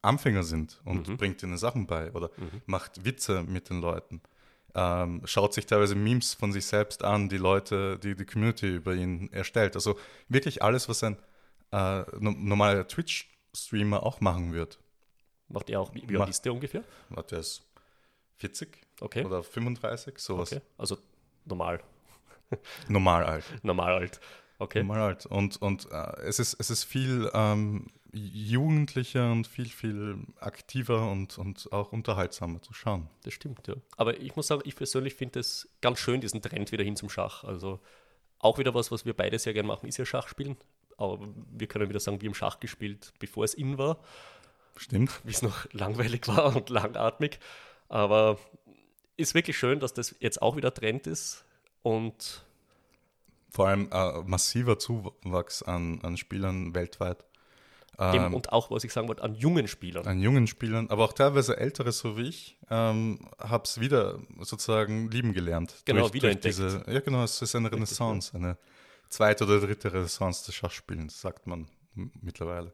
Anfänger 0.00 0.44
sind 0.44 0.80
und 0.84 1.08
mhm. 1.08 1.16
bringt 1.16 1.42
ihnen 1.42 1.58
Sachen 1.58 1.88
bei 1.88 2.12
oder 2.12 2.30
mhm. 2.36 2.62
macht 2.66 3.04
Witze 3.04 3.42
mit 3.42 3.68
den 3.68 3.80
Leuten 3.80 4.20
ähm, 4.74 5.22
schaut 5.24 5.54
sich 5.54 5.66
teilweise 5.66 5.94
Memes 5.94 6.34
von 6.34 6.52
sich 6.52 6.66
selbst 6.66 7.02
an, 7.02 7.28
die 7.28 7.38
Leute, 7.38 7.98
die 7.98 8.14
die 8.14 8.24
Community 8.24 8.76
über 8.76 8.94
ihn 8.94 9.32
erstellt. 9.32 9.74
Also 9.74 9.98
wirklich 10.28 10.62
alles, 10.62 10.88
was 10.88 11.02
ein 11.02 11.16
äh, 11.72 12.04
normaler 12.18 12.86
Twitch-Streamer 12.86 14.02
auch 14.02 14.20
machen 14.20 14.52
wird. 14.52 14.78
Macht 15.48 15.70
er 15.70 15.80
auch, 15.80 15.94
wie, 15.94 16.18
alt 16.18 16.28
ist 16.28 16.44
der 16.44 16.52
ungefähr? 16.52 16.84
Warte, 17.08 17.36
der 17.36 17.40
ist 17.40 17.62
40 18.36 18.68
okay. 19.00 19.24
oder 19.24 19.42
35, 19.42 20.18
sowas. 20.18 20.52
Okay. 20.52 20.62
Also 20.76 20.98
normal. 21.44 21.80
normal 22.88 23.24
alt. 23.24 23.44
normal 23.62 23.94
alt. 23.94 24.20
Okay. 24.58 24.80
Normal 24.80 25.00
alt. 25.00 25.26
Und, 25.26 25.56
und 25.62 25.90
äh, 25.90 26.20
es, 26.22 26.38
ist, 26.38 26.54
es 26.58 26.70
ist 26.70 26.84
viel 26.84 27.30
ähm, 27.32 27.86
jugendlicher 28.12 29.30
und 29.30 29.46
viel, 29.46 29.68
viel 29.68 30.18
aktiver 30.40 31.10
und, 31.10 31.38
und 31.38 31.72
auch 31.72 31.92
unterhaltsamer 31.92 32.62
zu 32.62 32.72
schauen. 32.72 33.08
Das 33.24 33.34
stimmt, 33.34 33.66
ja. 33.66 33.74
Aber 33.96 34.18
ich 34.20 34.34
muss 34.36 34.46
sagen, 34.46 34.62
ich 34.64 34.76
persönlich 34.76 35.14
finde 35.14 35.40
es 35.40 35.68
ganz 35.80 35.98
schön, 35.98 36.20
diesen 36.20 36.40
Trend 36.40 36.72
wieder 36.72 36.84
hin 36.84 36.96
zum 36.96 37.10
Schach. 37.10 37.44
Also 37.44 37.80
auch 38.38 38.58
wieder 38.58 38.74
was, 38.74 38.90
was 38.90 39.04
wir 39.04 39.14
beide 39.14 39.38
sehr 39.38 39.52
gerne 39.52 39.68
machen, 39.68 39.88
ist 39.88 39.98
ja 39.98 40.04
Schachspielen. 40.04 40.56
Aber 40.96 41.28
wir 41.52 41.66
können 41.66 41.88
wieder 41.88 42.00
sagen, 42.00 42.20
wir 42.20 42.28
haben 42.28 42.34
Schach 42.34 42.60
gespielt, 42.60 43.12
bevor 43.18 43.44
es 43.44 43.54
in 43.54 43.78
war. 43.78 43.98
Stimmt. 44.76 45.20
Wie 45.24 45.32
es 45.32 45.42
noch 45.42 45.72
langweilig 45.72 46.26
war 46.28 46.54
und 46.54 46.70
langatmig. 46.70 47.38
Aber 47.88 48.38
ist 49.16 49.34
wirklich 49.34 49.58
schön, 49.58 49.80
dass 49.80 49.92
das 49.92 50.14
jetzt 50.20 50.40
auch 50.40 50.56
wieder 50.56 50.72
Trend 50.72 51.06
ist 51.06 51.44
und 51.82 52.44
vor 53.50 53.68
allem 53.68 53.88
äh, 53.90 54.22
massiver 54.22 54.78
Zuwachs 54.78 55.62
an, 55.62 56.00
an 56.02 56.16
Spielern 56.16 56.74
weltweit. 56.74 57.24
Ähm, 58.00 58.32
und 58.32 58.52
auch, 58.52 58.70
was 58.70 58.84
ich 58.84 58.92
sagen 58.92 59.08
wollte, 59.08 59.22
an 59.24 59.34
jungen 59.34 59.66
Spielern. 59.66 60.06
An 60.06 60.20
jungen 60.20 60.46
Spielern, 60.46 60.88
aber 60.88 61.04
auch 61.04 61.12
teilweise 61.12 61.56
ältere, 61.56 61.90
so 61.90 62.16
wie 62.16 62.28
ich, 62.28 62.56
ähm, 62.70 63.28
habe 63.38 63.64
es 63.64 63.80
wieder 63.80 64.20
sozusagen 64.40 65.10
lieben 65.10 65.32
gelernt. 65.32 65.74
Genau, 65.84 66.02
durch, 66.02 66.12
wieder 66.12 66.32
durch 66.32 66.40
diese, 66.40 66.84
Ja, 66.86 67.00
genau, 67.00 67.24
es 67.24 67.42
ist 67.42 67.56
eine 67.56 67.72
Renaissance, 67.72 68.36
eine 68.36 68.56
zweite 69.08 69.44
oder 69.44 69.58
dritte 69.60 69.92
Renaissance 69.92 70.46
des 70.46 70.54
Schachspielens, 70.54 71.20
sagt 71.20 71.48
man 71.48 71.66
mittlerweile. 72.20 72.72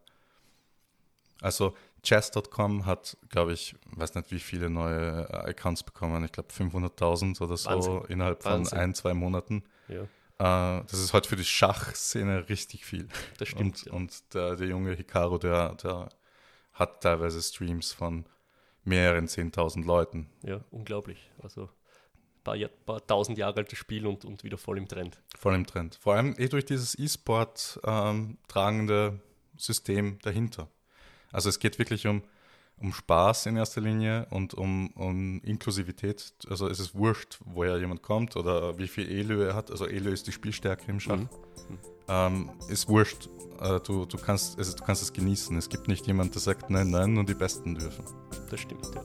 Also 1.40 1.74
Chess.com 2.02 2.84
hat, 2.84 3.16
glaube 3.30 3.54
ich, 3.54 3.74
weiß 3.96 4.14
nicht 4.14 4.30
wie 4.30 4.38
viele 4.38 4.68
neue 4.68 5.26
äh, 5.30 5.50
Accounts 5.50 5.82
bekommen. 5.82 6.22
Ich 6.24 6.32
glaube 6.32 6.50
500.000 6.52 7.40
oder 7.40 7.56
so 7.56 7.70
Wahnsinn. 7.70 8.00
innerhalb 8.08 8.42
von 8.42 8.52
Wahnsinn. 8.52 8.78
ein, 8.78 8.94
zwei 8.94 9.14
Monaten. 9.14 9.64
Ja, 9.88 10.06
das 10.38 10.92
ist 10.94 11.12
heute 11.12 11.28
für 11.28 11.36
die 11.36 11.44
Schachszene 11.44 12.48
richtig 12.48 12.84
viel. 12.84 13.08
das 13.38 13.48
stimmt. 13.48 13.84
Und, 13.84 13.86
ja. 13.86 13.92
und 13.92 14.34
der, 14.34 14.56
der 14.56 14.66
junge 14.66 14.94
Hikaru, 14.94 15.38
der, 15.38 15.74
der 15.76 16.08
hat 16.72 17.02
teilweise 17.02 17.40
Streams 17.40 17.92
von 17.92 18.26
mehreren 18.82 19.26
10.000 19.26 19.84
Leuten. 19.84 20.28
ja, 20.42 20.60
unglaublich. 20.70 21.30
Also 21.42 21.62
ein 21.62 21.70
paar, 22.42 22.56
paar 22.84 23.06
tausend 23.06 23.38
Jahre 23.38 23.56
altes 23.56 23.78
Spiel 23.78 24.06
und, 24.06 24.24
und 24.24 24.44
wieder 24.44 24.58
voll 24.58 24.78
im 24.78 24.88
Trend. 24.88 25.22
Voll 25.38 25.54
im 25.54 25.66
Trend. 25.66 25.98
Vor 26.00 26.14
allem 26.14 26.34
eh 26.36 26.48
durch 26.48 26.64
dieses 26.64 26.98
E-Sport 26.98 27.80
ähm, 27.84 28.38
tragende 28.48 29.20
System 29.56 30.18
dahinter. 30.22 30.68
Also 31.32 31.48
es 31.48 31.58
geht 31.58 31.78
wirklich 31.78 32.06
um, 32.06 32.22
um 32.76 32.92
Spaß 32.92 33.46
in 33.46 33.56
erster 33.56 33.80
Linie 33.80 34.26
und 34.30 34.54
um, 34.54 34.90
um 34.94 35.40
Inklusivität. 35.42 36.32
Also 36.48 36.68
es 36.68 36.80
ist 36.80 36.94
wurscht, 36.94 37.38
woher 37.44 37.78
jemand 37.78 38.02
kommt 38.02 38.36
oder 38.36 38.78
wie 38.78 38.88
viel 38.88 39.08
Elo 39.10 39.40
er 39.40 39.54
hat. 39.54 39.70
Also 39.70 39.86
Elo 39.86 40.10
ist 40.10 40.26
die 40.26 40.32
Spielstärke 40.32 40.90
im 40.90 41.00
Schach. 41.00 41.16
Mhm. 41.16 41.28
Ähm, 42.06 42.50
ist 42.68 42.88
wurscht. 42.88 43.28
Äh, 43.60 43.80
du, 43.80 44.04
du, 44.04 44.18
kannst, 44.18 44.58
also, 44.58 44.76
du 44.76 44.84
kannst 44.84 45.02
es 45.02 45.12
genießen. 45.12 45.56
Es 45.56 45.68
gibt 45.68 45.88
nicht 45.88 46.06
jemand, 46.06 46.34
der 46.34 46.42
sagt 46.42 46.68
nein, 46.68 46.90
nein, 46.90 47.14
nur 47.14 47.24
die 47.24 47.34
Besten 47.34 47.74
dürfen. 47.74 48.04
Das 48.50 48.60
stimmt, 48.60 48.90
ja. 48.94 49.02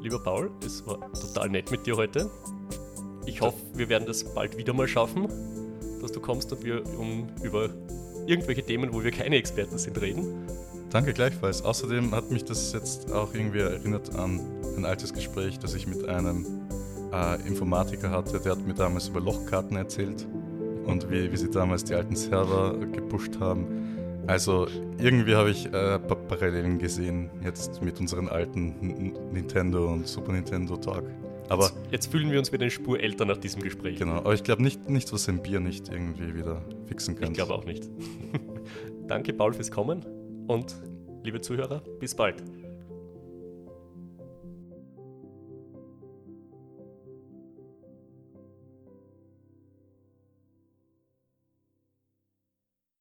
Lieber 0.00 0.22
Paul, 0.22 0.50
es 0.64 0.86
war 0.86 1.00
total 1.12 1.48
nett 1.48 1.70
mit 1.70 1.86
dir 1.86 1.96
heute. 1.96 2.30
Ich 3.26 3.40
hoffe, 3.40 3.58
wir 3.74 3.88
werden 3.88 4.06
das 4.06 4.24
bald 4.34 4.56
wieder 4.56 4.72
mal 4.72 4.86
schaffen, 4.86 5.28
dass 6.00 6.12
du 6.12 6.20
kommst 6.20 6.52
und 6.52 6.64
wir 6.64 6.86
um, 6.98 7.28
über 7.42 7.70
irgendwelche 8.26 8.62
Themen, 8.62 8.92
wo 8.92 9.02
wir 9.02 9.10
keine 9.10 9.36
Experten 9.36 9.78
sind, 9.78 10.00
reden. 10.00 10.46
Danke 10.90 11.12
gleichfalls. 11.12 11.62
Außerdem 11.62 12.12
hat 12.14 12.30
mich 12.30 12.44
das 12.44 12.72
jetzt 12.72 13.12
auch 13.12 13.34
irgendwie 13.34 13.60
erinnert 13.60 14.14
an 14.14 14.40
ein 14.76 14.84
altes 14.84 15.12
Gespräch, 15.12 15.58
das 15.58 15.74
ich 15.74 15.86
mit 15.86 16.08
einem 16.08 16.46
äh, 17.12 17.46
Informatiker 17.46 18.10
hatte. 18.10 18.40
Der 18.40 18.52
hat 18.52 18.66
mir 18.66 18.74
damals 18.74 19.08
über 19.08 19.20
Lochkarten 19.20 19.76
erzählt 19.76 20.26
und 20.86 21.10
wie, 21.10 21.30
wie 21.30 21.36
sie 21.36 21.50
damals 21.50 21.84
die 21.84 21.94
alten 21.94 22.16
Server 22.16 22.74
gepusht 22.92 23.38
haben. 23.38 23.66
Also 24.26 24.66
irgendwie 24.98 25.34
habe 25.34 25.50
ich 25.50 25.66
äh, 25.66 25.98
Pa- 25.98 26.14
Parallelen 26.14 26.78
gesehen 26.78 27.30
jetzt 27.42 27.82
mit 27.82 27.98
unseren 28.00 28.28
alten 28.28 29.12
Nintendo 29.32 29.90
und 29.92 30.06
Super 30.06 30.32
Nintendo 30.32 30.76
Talk. 30.76 31.04
Aber 31.50 31.64
Jetzt, 31.64 31.74
jetzt 31.90 32.06
fühlen 32.12 32.30
wir 32.30 32.38
uns 32.38 32.52
wieder 32.52 32.62
eine 32.62 32.70
Spur 32.70 33.00
älter 33.00 33.24
nach 33.24 33.38
diesem 33.38 33.62
Gespräch. 33.62 33.98
genau, 33.98 34.16
aber 34.16 34.34
ich 34.34 34.42
glaube 34.44 34.62
nicht, 34.62 34.88
nicht, 34.90 35.10
was 35.14 35.28
ein 35.30 35.42
Bier 35.42 35.60
nicht 35.60 35.88
irgendwie 35.90 36.34
wieder 36.34 36.60
fixen 36.86 37.14
kann. 37.16 37.28
Ich 37.28 37.34
glaube 37.34 37.54
auch 37.54 37.64
nicht. 37.64 37.88
Danke, 39.08 39.32
Paul, 39.32 39.54
fürs 39.54 39.70
Kommen 39.70 40.04
und 40.48 40.74
liebe 41.22 41.40
Zuhörer, 41.40 41.82
bis 42.00 42.14
bald. 42.14 42.42